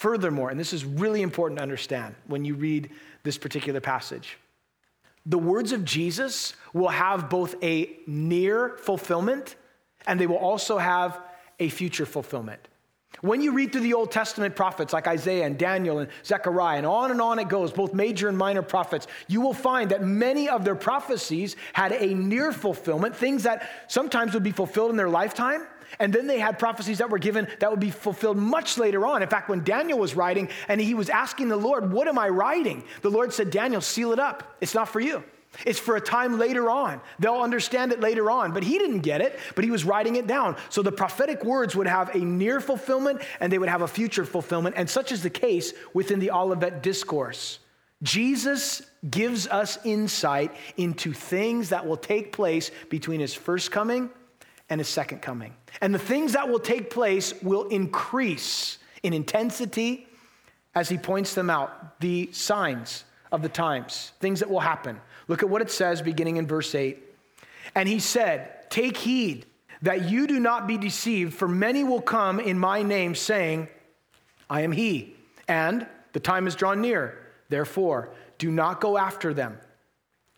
Furthermore, 0.00 0.48
and 0.48 0.58
this 0.58 0.72
is 0.72 0.82
really 0.82 1.20
important 1.20 1.58
to 1.58 1.62
understand 1.62 2.14
when 2.26 2.42
you 2.42 2.54
read 2.54 2.88
this 3.22 3.36
particular 3.36 3.82
passage, 3.82 4.38
the 5.26 5.36
words 5.36 5.72
of 5.72 5.84
Jesus 5.84 6.54
will 6.72 6.88
have 6.88 7.28
both 7.28 7.54
a 7.62 7.98
near 8.06 8.78
fulfillment 8.78 9.56
and 10.06 10.18
they 10.18 10.26
will 10.26 10.38
also 10.38 10.78
have 10.78 11.20
a 11.58 11.68
future 11.68 12.06
fulfillment. 12.06 12.66
When 13.20 13.42
you 13.42 13.52
read 13.52 13.72
through 13.72 13.82
the 13.82 13.92
Old 13.92 14.10
Testament 14.10 14.56
prophets 14.56 14.94
like 14.94 15.06
Isaiah 15.06 15.44
and 15.44 15.58
Daniel 15.58 15.98
and 15.98 16.08
Zechariah, 16.24 16.78
and 16.78 16.86
on 16.86 17.10
and 17.10 17.20
on 17.20 17.38
it 17.38 17.50
goes, 17.50 17.70
both 17.70 17.92
major 17.92 18.30
and 18.30 18.38
minor 18.38 18.62
prophets, 18.62 19.06
you 19.28 19.42
will 19.42 19.52
find 19.52 19.90
that 19.90 20.02
many 20.02 20.48
of 20.48 20.64
their 20.64 20.76
prophecies 20.76 21.56
had 21.74 21.92
a 21.92 22.14
near 22.14 22.52
fulfillment, 22.52 23.14
things 23.14 23.42
that 23.42 23.68
sometimes 23.88 24.32
would 24.32 24.44
be 24.44 24.50
fulfilled 24.50 24.92
in 24.92 24.96
their 24.96 25.10
lifetime, 25.10 25.66
and 25.98 26.12
then 26.12 26.26
they 26.26 26.38
had 26.38 26.58
prophecies 26.58 26.98
that 26.98 27.10
were 27.10 27.18
given 27.18 27.48
that 27.58 27.70
would 27.70 27.80
be 27.80 27.90
fulfilled 27.90 28.36
much 28.36 28.78
later 28.78 29.06
on. 29.06 29.22
In 29.22 29.28
fact, 29.28 29.48
when 29.48 29.64
Daniel 29.64 29.98
was 29.98 30.14
writing 30.14 30.48
and 30.68 30.80
he 30.80 30.94
was 30.94 31.10
asking 31.10 31.48
the 31.48 31.56
Lord, 31.56 31.92
What 31.92 32.08
am 32.08 32.18
I 32.18 32.28
writing? 32.28 32.84
The 33.02 33.10
Lord 33.10 33.32
said, 33.32 33.50
Daniel, 33.50 33.80
seal 33.80 34.12
it 34.12 34.18
up. 34.18 34.56
It's 34.60 34.74
not 34.74 34.88
for 34.88 35.00
you. 35.00 35.24
It's 35.66 35.80
for 35.80 35.96
a 35.96 36.00
time 36.00 36.38
later 36.38 36.70
on. 36.70 37.00
They'll 37.18 37.42
understand 37.42 37.92
it 37.92 38.00
later 38.00 38.30
on. 38.30 38.52
But 38.52 38.62
he 38.62 38.78
didn't 38.78 39.00
get 39.00 39.20
it, 39.20 39.38
but 39.56 39.64
he 39.64 39.70
was 39.70 39.84
writing 39.84 40.16
it 40.16 40.26
down. 40.26 40.56
So 40.68 40.80
the 40.80 40.92
prophetic 40.92 41.44
words 41.44 41.74
would 41.74 41.88
have 41.88 42.14
a 42.14 42.18
near 42.18 42.60
fulfillment 42.60 43.22
and 43.40 43.52
they 43.52 43.58
would 43.58 43.68
have 43.68 43.82
a 43.82 43.88
future 43.88 44.24
fulfillment. 44.24 44.76
And 44.78 44.88
such 44.88 45.10
is 45.10 45.22
the 45.22 45.30
case 45.30 45.72
within 45.92 46.20
the 46.20 46.30
Olivet 46.30 46.82
Discourse. 46.82 47.58
Jesus 48.02 48.80
gives 49.10 49.46
us 49.46 49.78
insight 49.84 50.54
into 50.76 51.12
things 51.12 51.70
that 51.70 51.86
will 51.86 51.96
take 51.96 52.32
place 52.32 52.70
between 52.88 53.20
his 53.20 53.34
first 53.34 53.72
coming 53.72 54.08
and 54.70 54.80
his 54.80 54.88
second 54.88 55.20
coming. 55.20 55.52
And 55.80 55.92
the 55.94 55.98
things 55.98 56.32
that 56.32 56.48
will 56.48 56.60
take 56.60 56.90
place 56.90 57.34
will 57.42 57.68
increase 57.68 58.78
in 59.02 59.12
intensity 59.12 60.06
as 60.74 60.88
he 60.88 60.96
points 60.96 61.34
them 61.34 61.50
out, 61.50 62.00
the 62.00 62.30
signs 62.32 63.04
of 63.32 63.42
the 63.42 63.48
times, 63.48 64.12
things 64.20 64.40
that 64.40 64.48
will 64.48 64.60
happen. 64.60 65.00
Look 65.28 65.42
at 65.42 65.48
what 65.48 65.62
it 65.62 65.70
says 65.70 66.00
beginning 66.00 66.36
in 66.36 66.46
verse 66.46 66.74
8. 66.74 66.98
And 67.74 67.88
he 67.88 67.98
said, 67.98 68.70
Take 68.70 68.96
heed 68.96 69.46
that 69.82 70.08
you 70.08 70.26
do 70.26 70.38
not 70.38 70.66
be 70.66 70.78
deceived, 70.78 71.34
for 71.34 71.48
many 71.48 71.82
will 71.84 72.00
come 72.00 72.38
in 72.38 72.58
my 72.58 72.82
name, 72.82 73.14
saying, 73.14 73.68
I 74.48 74.62
am 74.62 74.72
he, 74.72 75.14
and 75.48 75.86
the 76.12 76.20
time 76.20 76.46
is 76.46 76.54
drawn 76.54 76.80
near. 76.80 77.18
Therefore, 77.48 78.10
do 78.38 78.50
not 78.50 78.80
go 78.80 78.98
after 78.98 79.34
them. 79.34 79.58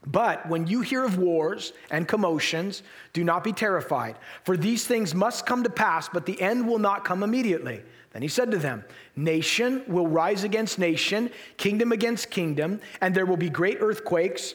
But 0.07 0.49
when 0.49 0.67
you 0.67 0.81
hear 0.81 1.05
of 1.05 1.19
wars 1.19 1.73
and 1.91 2.09
commotions, 2.09 2.83
do 3.13 3.23
not 3.23 3.45
be 3.45 3.53
terrified, 3.53 4.17
for 4.45 4.57
these 4.57 4.87
things 4.87 5.15
must 5.15 5.47
come 5.47 5.63
to 5.63 5.71
pass, 5.71 6.09
but 6.09 6.27
the 6.27 6.41
end 6.41 6.67
will 6.67 6.81
not 6.81 7.05
come 7.05 7.23
immediately. 7.23 7.83
Then 8.13 8.23
he 8.23 8.29
said 8.29 8.51
to 8.51 8.59
them, 8.59 8.85
Nation 9.15 9.83
will 9.87 10.09
rise 10.09 10.45
against 10.45 10.79
nation, 10.79 11.31
kingdom 11.57 11.93
against 11.93 12.31
kingdom, 12.31 12.81
and 13.01 13.15
there 13.15 13.27
will 13.27 13.37
be 13.37 13.49
great 13.49 13.79
earthquakes 13.81 14.55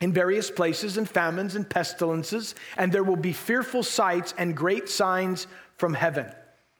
in 0.00 0.12
various 0.12 0.50
places, 0.50 0.96
and 0.96 1.08
famines 1.08 1.56
and 1.56 1.68
pestilences, 1.68 2.54
and 2.78 2.90
there 2.90 3.04
will 3.04 3.16
be 3.16 3.34
fearful 3.34 3.82
sights 3.82 4.32
and 4.38 4.56
great 4.56 4.88
signs 4.88 5.46
from 5.76 5.92
heaven. 5.92 6.26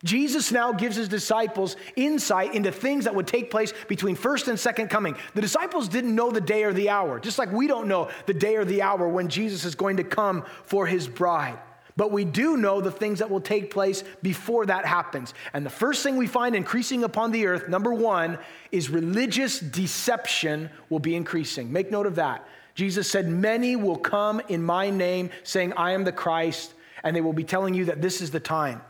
Jesus 0.02 0.50
now 0.50 0.72
gives 0.72 0.96
his 0.96 1.08
disciples 1.08 1.76
insight 1.94 2.54
into 2.54 2.72
things 2.72 3.04
that 3.04 3.14
would 3.14 3.26
take 3.26 3.50
place 3.50 3.74
between 3.86 4.14
first 4.14 4.48
and 4.48 4.58
second 4.58 4.88
coming. 4.88 5.14
The 5.34 5.42
disciples 5.42 5.88
didn't 5.88 6.14
know 6.14 6.30
the 6.30 6.40
day 6.40 6.64
or 6.64 6.72
the 6.72 6.88
hour, 6.88 7.20
just 7.20 7.38
like 7.38 7.52
we 7.52 7.66
don't 7.66 7.86
know 7.86 8.08
the 8.24 8.32
day 8.32 8.56
or 8.56 8.64
the 8.64 8.80
hour 8.80 9.06
when 9.08 9.28
Jesus 9.28 9.64
is 9.66 9.74
going 9.74 9.98
to 9.98 10.04
come 10.04 10.44
for 10.64 10.86
his 10.86 11.06
bride. 11.06 11.58
But 11.96 12.12
we 12.12 12.24
do 12.24 12.56
know 12.56 12.80
the 12.80 12.90
things 12.90 13.18
that 13.18 13.28
will 13.28 13.42
take 13.42 13.70
place 13.70 14.02
before 14.22 14.64
that 14.64 14.86
happens. 14.86 15.34
And 15.52 15.66
the 15.66 15.70
first 15.70 16.02
thing 16.02 16.16
we 16.16 16.26
find 16.26 16.56
increasing 16.56 17.04
upon 17.04 17.30
the 17.30 17.46
earth, 17.46 17.68
number 17.68 17.92
one, 17.92 18.38
is 18.72 18.88
religious 18.88 19.60
deception 19.60 20.70
will 20.88 20.98
be 20.98 21.14
increasing. 21.14 21.70
Make 21.70 21.90
note 21.90 22.06
of 22.06 22.14
that. 22.14 22.48
Jesus 22.74 23.10
said, 23.10 23.28
Many 23.28 23.76
will 23.76 23.98
come 23.98 24.40
in 24.48 24.62
my 24.62 24.88
name, 24.88 25.28
saying, 25.42 25.74
I 25.74 25.90
am 25.90 26.04
the 26.04 26.12
Christ, 26.12 26.72
and 27.04 27.14
they 27.14 27.20
will 27.20 27.34
be 27.34 27.44
telling 27.44 27.74
you 27.74 27.84
that 27.86 28.00
this 28.00 28.22
is 28.22 28.30
the 28.30 28.40
time. 28.40 28.80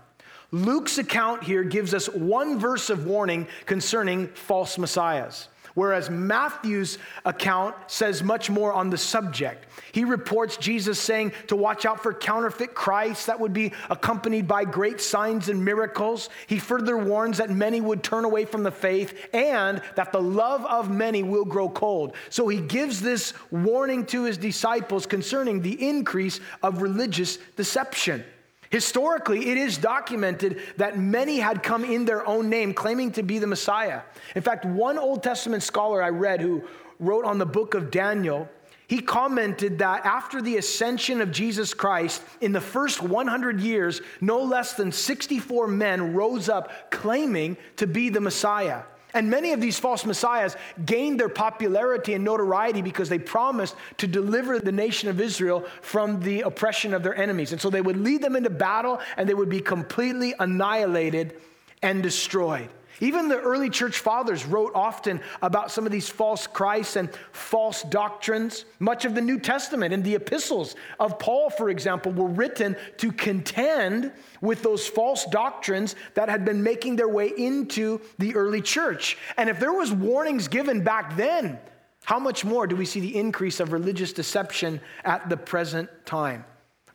Luke's 0.52 0.98
account 0.98 1.44
here 1.44 1.62
gives 1.62 1.94
us 1.94 2.08
one 2.08 2.58
verse 2.58 2.90
of 2.90 3.06
warning 3.06 3.46
concerning 3.66 4.26
false 4.28 4.78
messiahs, 4.78 5.46
whereas 5.74 6.10
Matthew's 6.10 6.98
account 7.24 7.76
says 7.86 8.24
much 8.24 8.50
more 8.50 8.72
on 8.72 8.90
the 8.90 8.98
subject. 8.98 9.66
He 9.92 10.04
reports 10.04 10.56
Jesus 10.56 10.98
saying 10.98 11.32
to 11.46 11.54
watch 11.54 11.86
out 11.86 12.02
for 12.02 12.12
counterfeit 12.12 12.74
Christ 12.74 13.28
that 13.28 13.38
would 13.38 13.52
be 13.52 13.72
accompanied 13.90 14.48
by 14.48 14.64
great 14.64 15.00
signs 15.00 15.48
and 15.48 15.64
miracles. 15.64 16.28
He 16.48 16.58
further 16.58 16.98
warns 16.98 17.38
that 17.38 17.50
many 17.50 17.80
would 17.80 18.02
turn 18.02 18.24
away 18.24 18.44
from 18.44 18.64
the 18.64 18.72
faith 18.72 19.28
and 19.32 19.80
that 19.94 20.10
the 20.10 20.20
love 20.20 20.66
of 20.66 20.90
many 20.90 21.22
will 21.22 21.44
grow 21.44 21.68
cold. 21.68 22.16
So 22.28 22.48
he 22.48 22.60
gives 22.60 23.00
this 23.00 23.34
warning 23.52 24.04
to 24.06 24.24
his 24.24 24.36
disciples 24.36 25.06
concerning 25.06 25.62
the 25.62 25.88
increase 25.88 26.40
of 26.62 26.82
religious 26.82 27.38
deception. 27.56 28.24
Historically, 28.70 29.50
it 29.50 29.58
is 29.58 29.78
documented 29.78 30.60
that 30.76 30.96
many 30.96 31.38
had 31.38 31.62
come 31.62 31.84
in 31.84 32.04
their 32.04 32.26
own 32.26 32.48
name 32.48 32.72
claiming 32.72 33.10
to 33.12 33.22
be 33.22 33.40
the 33.40 33.46
Messiah. 33.46 34.02
In 34.36 34.42
fact, 34.42 34.64
one 34.64 34.96
Old 34.96 35.24
Testament 35.24 35.64
scholar 35.64 36.02
I 36.02 36.10
read 36.10 36.40
who 36.40 36.62
wrote 37.00 37.24
on 37.24 37.38
the 37.38 37.46
book 37.46 37.74
of 37.74 37.90
Daniel, 37.90 38.48
he 38.86 39.00
commented 39.00 39.78
that 39.78 40.04
after 40.04 40.40
the 40.40 40.56
ascension 40.56 41.20
of 41.20 41.32
Jesus 41.32 41.74
Christ, 41.74 42.22
in 42.40 42.52
the 42.52 42.60
first 42.60 43.02
100 43.02 43.60
years, 43.60 44.02
no 44.20 44.42
less 44.42 44.74
than 44.74 44.92
64 44.92 45.66
men 45.66 46.14
rose 46.14 46.48
up 46.48 46.90
claiming 46.90 47.56
to 47.76 47.86
be 47.86 48.08
the 48.08 48.20
Messiah. 48.20 48.82
And 49.14 49.30
many 49.30 49.52
of 49.52 49.60
these 49.60 49.78
false 49.78 50.04
messiahs 50.04 50.56
gained 50.84 51.18
their 51.18 51.28
popularity 51.28 52.14
and 52.14 52.24
notoriety 52.24 52.82
because 52.82 53.08
they 53.08 53.18
promised 53.18 53.74
to 53.98 54.06
deliver 54.06 54.58
the 54.58 54.72
nation 54.72 55.08
of 55.08 55.20
Israel 55.20 55.64
from 55.82 56.20
the 56.20 56.42
oppression 56.42 56.94
of 56.94 57.02
their 57.02 57.14
enemies. 57.14 57.52
And 57.52 57.60
so 57.60 57.70
they 57.70 57.80
would 57.80 57.96
lead 57.96 58.22
them 58.22 58.36
into 58.36 58.50
battle 58.50 59.00
and 59.16 59.28
they 59.28 59.34
would 59.34 59.48
be 59.48 59.60
completely 59.60 60.34
annihilated 60.38 61.40
and 61.82 62.02
destroyed. 62.02 62.68
Even 63.00 63.28
the 63.28 63.40
early 63.40 63.70
church 63.70 63.98
fathers 63.98 64.44
wrote 64.44 64.72
often 64.74 65.20
about 65.40 65.70
some 65.70 65.86
of 65.86 65.92
these 65.92 66.08
false 66.08 66.46
Christs 66.46 66.96
and 66.96 67.10
false 67.32 67.82
doctrines. 67.82 68.66
Much 68.78 69.04
of 69.06 69.14
the 69.14 69.20
New 69.20 69.38
Testament 69.38 69.94
and 69.94 70.04
the 70.04 70.14
epistles 70.14 70.76
of 70.98 71.18
Paul, 71.18 71.48
for 71.50 71.70
example, 71.70 72.12
were 72.12 72.28
written 72.28 72.76
to 72.98 73.10
contend 73.10 74.12
with 74.42 74.62
those 74.62 74.86
false 74.86 75.24
doctrines 75.26 75.96
that 76.14 76.28
had 76.28 76.44
been 76.44 76.62
making 76.62 76.96
their 76.96 77.08
way 77.08 77.32
into 77.36 78.00
the 78.18 78.34
early 78.34 78.60
church. 78.60 79.16
And 79.38 79.48
if 79.48 79.58
there 79.58 79.72
was 79.72 79.90
warnings 79.90 80.48
given 80.48 80.84
back 80.84 81.16
then, 81.16 81.58
how 82.04 82.18
much 82.18 82.44
more 82.44 82.66
do 82.66 82.76
we 82.76 82.84
see 82.84 83.00
the 83.00 83.16
increase 83.16 83.60
of 83.60 83.72
religious 83.72 84.12
deception 84.12 84.80
at 85.04 85.28
the 85.28 85.36
present 85.36 85.88
time? 86.04 86.44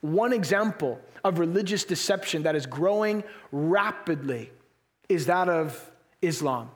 One 0.02 0.34
example 0.34 1.00
of 1.24 1.40
religious 1.40 1.84
deception 1.84 2.44
that 2.44 2.56
is 2.56 2.68
growing 2.68 3.24
rapidly 3.52 4.52
is 5.10 5.26
that 5.26 5.50
of 5.50 5.92
Islam. 6.26 6.70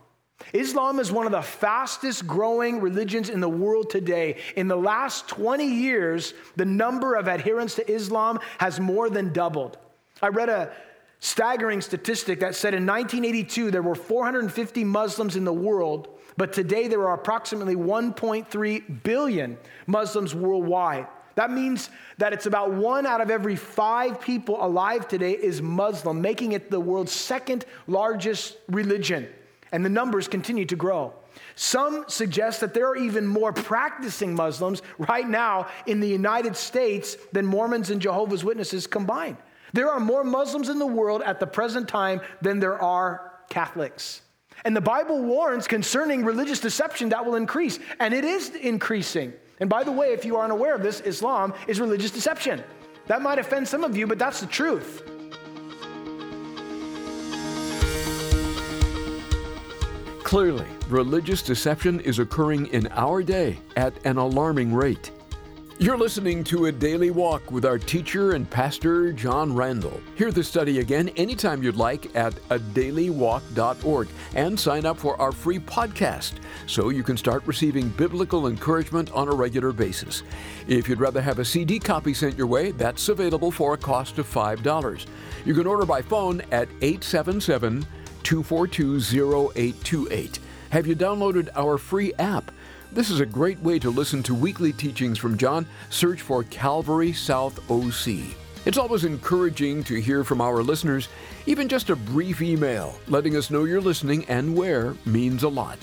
Islam 0.53 0.99
is 0.99 1.11
one 1.11 1.25
of 1.25 1.31
the 1.31 1.41
fastest 1.41 2.25
growing 2.25 2.79
religions 2.79 3.29
in 3.29 3.39
the 3.39 3.49
world 3.49 3.89
today. 3.89 4.37
In 4.55 4.67
the 4.67 4.75
last 4.75 5.27
20 5.27 5.65
years, 5.65 6.33
the 6.55 6.65
number 6.65 7.15
of 7.15 7.27
adherents 7.27 7.75
to 7.75 7.91
Islam 7.91 8.39
has 8.57 8.79
more 8.79 9.09
than 9.09 9.33
doubled. 9.33 9.77
I 10.21 10.29
read 10.29 10.49
a 10.49 10.71
staggering 11.19 11.81
statistic 11.81 12.39
that 12.39 12.55
said 12.55 12.73
in 12.73 12.85
1982 12.85 13.71
there 13.71 13.81
were 13.81 13.95
450 13.95 14.83
Muslims 14.85 15.35
in 15.35 15.43
the 15.43 15.53
world, 15.53 16.07
but 16.37 16.53
today 16.53 16.87
there 16.87 17.07
are 17.07 17.15
approximately 17.15 17.75
1.3 17.75 19.03
billion 19.03 19.57
Muslims 19.87 20.33
worldwide. 20.33 21.07
That 21.39 21.51
means 21.51 21.89
that 22.17 22.33
it's 22.33 22.47
about 22.47 22.73
one 22.73 23.05
out 23.05 23.21
of 23.21 23.31
every 23.31 23.55
five 23.55 24.19
people 24.19 24.61
alive 24.61 25.07
today 25.07 25.31
is 25.31 25.61
Muslim, 25.61 26.21
making 26.21 26.51
it 26.51 26.69
the 26.69 26.81
world's 26.81 27.13
second 27.13 27.63
largest 27.87 28.57
religion 28.67 29.25
and 29.71 29.85
the 29.85 29.89
numbers 29.89 30.27
continue 30.27 30.65
to 30.65 30.75
grow. 30.75 31.13
Some 31.55 32.03
suggest 32.09 32.59
that 32.59 32.73
there 32.73 32.89
are 32.89 32.97
even 32.97 33.25
more 33.25 33.53
practicing 33.53 34.35
Muslims 34.35 34.81
right 34.97 35.29
now 35.29 35.67
in 35.85 36.01
the 36.01 36.09
United 36.09 36.57
States 36.57 37.15
than 37.31 37.45
Mormons 37.45 37.89
and 37.89 38.01
Jehovah's 38.01 38.43
Witnesses 38.43 38.85
combined. 38.85 39.37
There 39.71 39.89
are 39.89 40.01
more 40.01 40.25
Muslims 40.25 40.67
in 40.67 40.77
the 40.77 40.87
world 40.87 41.21
at 41.21 41.39
the 41.39 41.47
present 41.47 41.87
time 41.87 42.19
than 42.41 42.59
there 42.59 42.81
are 42.81 43.31
Catholics. 43.49 44.23
And 44.65 44.75
the 44.75 44.81
Bible 44.81 45.23
warns 45.23 45.69
concerning 45.69 46.25
religious 46.25 46.59
deception 46.59 47.07
that 47.09 47.25
will 47.25 47.35
increase, 47.35 47.79
and 47.97 48.13
it 48.13 48.25
is 48.25 48.49
increasing. 48.49 49.31
And 49.59 49.69
by 49.69 49.83
the 49.83 49.91
way, 49.91 50.13
if 50.13 50.23
you 50.23 50.37
aren't 50.37 50.51
aware 50.51 50.75
of 50.75 50.81
this, 50.81 51.01
Islam 51.01 51.53
is 51.67 51.79
religious 51.79 52.11
deception. 52.11 52.63
That 53.07 53.21
might 53.21 53.39
offend 53.39 53.67
some 53.67 53.83
of 53.83 53.97
you, 53.97 54.07
but 54.07 54.19
that's 54.19 54.39
the 54.39 54.45
truth. 54.45 55.03
Clearly, 60.23 60.67
religious 60.89 61.41
deception 61.41 61.99
is 62.01 62.19
occurring 62.19 62.67
in 62.67 62.87
our 62.91 63.23
day 63.23 63.57
at 63.75 63.93
an 64.05 64.17
alarming 64.17 64.73
rate. 64.73 65.11
You're 65.81 65.97
listening 65.97 66.43
to 66.43 66.65
a 66.65 66.73
daily 66.73 67.09
walk 67.09 67.51
with 67.51 67.63
our 67.63 67.79
teacher 67.79 68.33
and 68.33 68.49
pastor, 68.49 69.13
John 69.13 69.55
Randall. 69.55 70.01
Hear 70.15 70.29
the 70.29 70.43
study 70.43 70.79
again 70.79 71.07
anytime 71.15 71.63
you'd 71.63 71.77
like 71.77 72.13
at 72.17 72.35
adailywalk.org 72.49 74.09
and 74.35 74.59
sign 74.59 74.85
up 74.85 74.97
for 74.97 75.15
our 75.21 75.31
free 75.31 75.57
podcast 75.57 76.33
so 76.67 76.89
you 76.89 77.01
can 77.01 77.15
start 77.15 77.47
receiving 77.47 77.87
biblical 77.87 78.47
encouragement 78.47 79.09
on 79.13 79.29
a 79.29 79.33
regular 79.33 79.71
basis. 79.71 80.23
If 80.67 80.89
you'd 80.89 80.99
rather 80.99 81.21
have 81.21 81.39
a 81.39 81.45
CD 81.45 81.79
copy 81.79 82.13
sent 82.13 82.37
your 82.37 82.47
way, 82.47 82.71
that's 82.71 83.07
available 83.07 83.49
for 83.49 83.73
a 83.73 83.77
cost 83.77 84.17
of 84.17 84.27
$5. 84.27 85.05
You 85.45 85.53
can 85.53 85.65
order 85.65 85.85
by 85.85 86.01
phone 86.01 86.41
at 86.51 86.67
877 86.81 87.87
242 88.23 88.97
0828. 89.55 90.39
Have 90.71 90.85
you 90.85 90.95
downloaded 90.95 91.47
our 91.55 91.77
free 91.77 92.13
app? 92.19 92.51
This 92.91 93.11
is 93.11 93.19
a 93.19 93.25
great 93.25 93.59
way 93.59 93.77
to 93.79 93.91
listen 93.91 94.23
to 94.23 94.33
weekly 94.33 94.73
teachings 94.73 95.19
from 95.19 95.37
John. 95.37 95.67
Search 95.91 96.21
for 96.21 96.43
Calvary 96.45 97.13
South 97.13 97.59
OC. 97.69 98.35
It's 98.65 98.79
always 98.79 99.05
encouraging 99.05 99.83
to 99.83 100.01
hear 100.01 100.23
from 100.23 100.41
our 100.41 100.63
listeners. 100.63 101.07
Even 101.45 101.69
just 101.69 101.91
a 101.91 101.95
brief 101.95 102.41
email 102.41 102.99
letting 103.07 103.35
us 103.35 103.51
know 103.51 103.65
you're 103.65 103.79
listening 103.79 104.25
and 104.25 104.55
where 104.57 104.95
means 105.05 105.43
a 105.43 105.47
lot. 105.47 105.77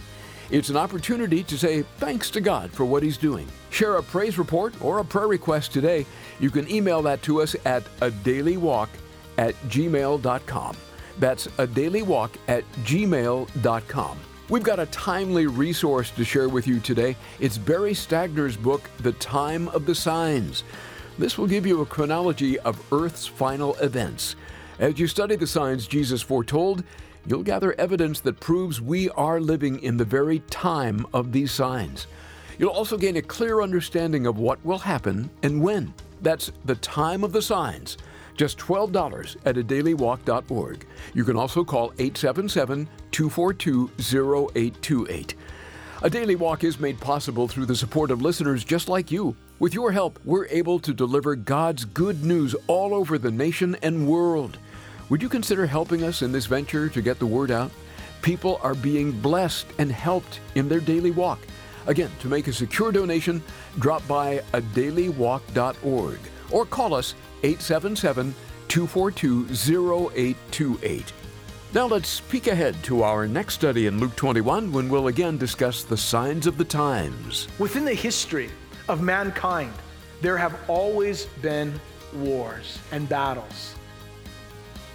It's 0.50 0.68
an 0.68 0.76
opportunity 0.76 1.44
to 1.44 1.56
say 1.56 1.82
thanks 1.98 2.28
to 2.30 2.40
God 2.40 2.72
for 2.72 2.84
what 2.84 3.04
He's 3.04 3.16
doing. 3.16 3.46
Share 3.70 3.96
a 3.96 4.02
praise 4.02 4.36
report 4.36 4.74
or 4.82 4.98
a 4.98 5.04
prayer 5.04 5.28
request 5.28 5.72
today. 5.72 6.06
You 6.40 6.50
can 6.50 6.68
email 6.68 7.02
that 7.02 7.22
to 7.22 7.40
us 7.40 7.54
at 7.64 7.84
a 8.00 8.10
daily 8.10 8.56
walk 8.56 8.90
at 9.38 9.54
gmail.com. 9.68 10.76
That's 11.20 11.48
a 11.58 11.68
daily 11.68 12.02
walk 12.02 12.32
at 12.48 12.64
gmail.com. 12.82 14.18
We've 14.48 14.62
got 14.62 14.78
a 14.78 14.86
timely 14.86 15.48
resource 15.48 16.12
to 16.12 16.24
share 16.24 16.48
with 16.48 16.68
you 16.68 16.78
today. 16.78 17.16
It's 17.40 17.58
Barry 17.58 17.94
Stagner's 17.94 18.56
book, 18.56 18.88
The 19.00 19.10
Time 19.14 19.66
of 19.70 19.86
the 19.86 19.94
Signs. 19.94 20.62
This 21.18 21.36
will 21.36 21.48
give 21.48 21.66
you 21.66 21.80
a 21.80 21.86
chronology 21.86 22.56
of 22.60 22.80
Earth's 22.92 23.26
final 23.26 23.74
events. 23.78 24.36
As 24.78 25.00
you 25.00 25.08
study 25.08 25.34
the 25.34 25.48
signs 25.48 25.88
Jesus 25.88 26.22
foretold, 26.22 26.84
you'll 27.26 27.42
gather 27.42 27.72
evidence 27.72 28.20
that 28.20 28.38
proves 28.38 28.80
we 28.80 29.10
are 29.10 29.40
living 29.40 29.82
in 29.82 29.96
the 29.96 30.04
very 30.04 30.38
time 30.48 31.04
of 31.12 31.32
these 31.32 31.50
signs. 31.50 32.06
You'll 32.56 32.70
also 32.70 32.96
gain 32.96 33.16
a 33.16 33.22
clear 33.22 33.62
understanding 33.62 34.28
of 34.28 34.38
what 34.38 34.64
will 34.64 34.78
happen 34.78 35.28
and 35.42 35.60
when. 35.60 35.92
That's 36.22 36.52
the 36.64 36.76
time 36.76 37.24
of 37.24 37.32
the 37.32 37.42
signs. 37.42 37.98
Just 38.36 38.58
$12 38.58 39.36
at 39.44 39.56
adailywalk.org. 39.56 40.86
You 41.14 41.24
can 41.24 41.36
also 41.36 41.64
call 41.64 41.92
877 41.98 42.88
242 43.10 43.90
0828. 43.98 45.34
A 46.02 46.10
Daily 46.10 46.36
Walk 46.36 46.62
is 46.62 46.78
made 46.78 47.00
possible 47.00 47.48
through 47.48 47.64
the 47.64 47.74
support 47.74 48.10
of 48.10 48.20
listeners 48.20 48.64
just 48.64 48.88
like 48.88 49.10
you. 49.10 49.34
With 49.58 49.72
your 49.72 49.90
help, 49.90 50.18
we're 50.26 50.46
able 50.48 50.78
to 50.80 50.92
deliver 50.92 51.34
God's 51.34 51.86
good 51.86 52.22
news 52.22 52.54
all 52.66 52.92
over 52.92 53.16
the 53.16 53.30
nation 53.30 53.76
and 53.82 54.06
world. 54.06 54.58
Would 55.08 55.22
you 55.22 55.30
consider 55.30 55.64
helping 55.64 56.02
us 56.02 56.20
in 56.20 56.32
this 56.32 56.44
venture 56.44 56.90
to 56.90 57.00
get 57.00 57.18
the 57.18 57.26
word 57.26 57.50
out? 57.50 57.70
People 58.20 58.60
are 58.62 58.74
being 58.74 59.12
blessed 59.12 59.66
and 59.78 59.90
helped 59.90 60.40
in 60.54 60.68
their 60.68 60.80
daily 60.80 61.12
walk. 61.12 61.38
Again, 61.86 62.10
to 62.20 62.28
make 62.28 62.48
a 62.48 62.52
secure 62.52 62.92
donation, 62.92 63.42
drop 63.78 64.06
by 64.06 64.42
adailywalk.org 64.52 66.18
or 66.50 66.66
call 66.66 66.94
us 66.94 67.14
877 67.46 68.34
242 68.66 69.46
0828. 69.52 71.12
Now 71.74 71.86
let's 71.86 72.20
peek 72.20 72.48
ahead 72.48 72.74
to 72.84 73.04
our 73.04 73.28
next 73.28 73.54
study 73.54 73.86
in 73.86 74.00
Luke 74.00 74.16
21 74.16 74.72
when 74.72 74.88
we'll 74.88 75.06
again 75.06 75.38
discuss 75.38 75.84
the 75.84 75.96
signs 75.96 76.48
of 76.48 76.58
the 76.58 76.64
times. 76.64 77.46
Within 77.60 77.84
the 77.84 77.94
history 77.94 78.50
of 78.88 79.00
mankind, 79.00 79.72
there 80.22 80.36
have 80.36 80.58
always 80.68 81.26
been 81.40 81.78
wars 82.14 82.80
and 82.90 83.08
battles. 83.08 83.76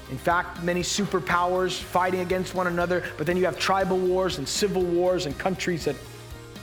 In 0.09 0.17
fact, 0.17 0.61
many 0.61 0.81
superpowers 0.81 1.79
fighting 1.79 2.19
against 2.19 2.53
one 2.53 2.67
another, 2.67 3.01
but 3.17 3.25
then 3.25 3.37
you 3.37 3.45
have 3.45 3.57
tribal 3.57 3.97
wars 3.97 4.39
and 4.39 4.47
civil 4.47 4.83
wars 4.83 5.25
and 5.25 5.37
countries 5.39 5.85
that 5.85 5.95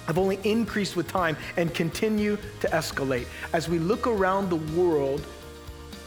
have 0.06 0.18
only 0.18 0.38
increased 0.44 0.96
with 0.96 1.08
time 1.08 1.36
and 1.56 1.72
continue 1.72 2.36
to 2.60 2.68
escalate. 2.68 3.26
As 3.54 3.70
we 3.70 3.78
look 3.78 4.06
around 4.06 4.50
the 4.50 4.56
world, 4.78 5.24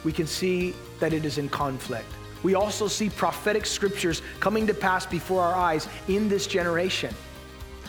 we 0.04 0.12
can 0.12 0.28
see 0.28 0.74
that 1.00 1.14
it 1.14 1.26
is 1.26 1.38
in 1.38 1.50
conflict. 1.50 2.12
We 2.44 2.56
also 2.56 2.88
see 2.88 3.10
prophetic 3.10 3.66
scriptures 3.66 4.22
coming 4.40 4.66
to 4.68 4.74
pass 4.74 5.06
before 5.06 5.44
our 5.44 5.54
eyes 5.54 5.88
in 6.08 6.28
this 6.28 6.48
generation. 6.48 7.14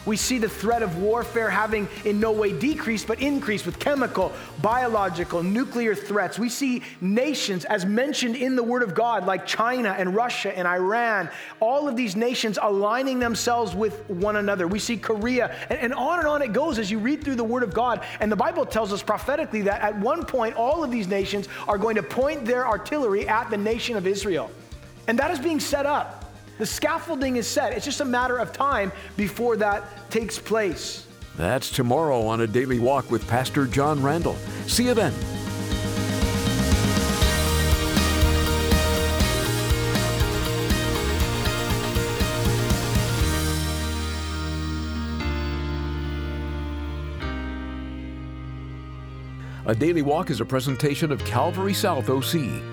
We 0.05 0.17
see 0.17 0.39
the 0.39 0.49
threat 0.49 0.83
of 0.83 0.99
warfare 0.99 1.49
having 1.49 1.89
in 2.05 2.19
no 2.19 2.33
way 2.33 2.53
decreased, 2.53 3.07
but 3.07 3.21
increased 3.21 3.67
with 3.67 3.79
chemical, 3.79 4.33
biological, 4.61 5.43
nuclear 5.43 5.95
threats. 5.95 6.39
We 6.39 6.49
see 6.49 6.83
nations, 7.01 7.65
as 7.65 7.87
mentioned 7.87 8.35
in 8.35 8.57
the 8.57 8.63
Word 8.63 8.83
of 8.83 8.95
God, 8.95 9.27
like 9.27 9.47
China 9.47 9.95
and 9.97 10.15
Russia 10.15 10.57
and 10.57 10.67
Iran, 10.67 11.31
all 11.61 11.87
of 11.87 11.97
these 11.97 12.17
nations 12.17 12.59
aligning 12.61 13.21
themselves 13.21 13.75
with 13.75 14.09
one 14.11 14.37
another. 14.37 14.67
We 14.67 14.81
see 14.81 14.97
Korea, 14.97 15.55
and, 15.71 15.79
and 15.79 15.95
on 15.95 16.19
and 16.19 16.27
on 16.27 16.43
it 16.43 16.53
goes 16.53 16.81
as 16.81 16.91
you 16.91 16.99
read 16.99 17.23
through 17.23 17.37
the 17.37 17.45
Word 17.45 17.63
of 17.63 17.73
God. 17.73 18.05
And 18.19 18.31
the 18.31 18.37
Bible 18.37 18.67
tells 18.67 18.93
us 18.93 19.03
prophetically 19.03 19.63
that 19.63 19.83
at 19.83 19.97
one 19.99 20.25
point, 20.25 20.57
all 20.57 20.83
of 20.83 20.91
these 20.91 21.07
nations 21.07 21.49
are 21.69 21.79
going 21.79 21.95
to 21.97 22.03
point 22.03 22.45
their 22.45 22.67
artillery 22.67 23.29
at 23.29 23.51
the 23.51 23.57
nation 23.57 23.97
of 23.97 24.07
Israel. 24.07 24.51
And 25.07 25.19
that 25.19 25.31
is 25.31 25.39
being 25.39 25.61
set 25.61 25.87
up. 25.87 26.22
The 26.63 26.67
scaffolding 26.67 27.39
is 27.39 27.49
set. 27.49 27.73
It's 27.73 27.85
just 27.85 28.03
a 28.03 28.05
matter 28.05 28.39
of 28.39 28.53
time 28.53 28.93
before 29.17 29.57
that 29.57 30.09
takes 30.13 30.39
place. 30.39 31.09
That's 31.37 31.69
tomorrow 31.69 32.25
on 32.25 32.43
a 32.43 32.47
daily 32.47 32.79
walk 32.79 33.11
with 33.11 33.27
Pastor 33.27 33.67
John 33.67 34.01
Randall. 34.01 34.37
See 34.69 34.85
you 34.85 34.95
then. 34.95 35.13
A 49.67 49.75
Daily 49.75 50.03
Walk 50.03 50.31
is 50.31 50.41
a 50.41 50.45
presentation 50.45 51.11
of 51.11 51.25
Calvary 51.25 51.75
South 51.75 52.09
OC. 52.09 52.72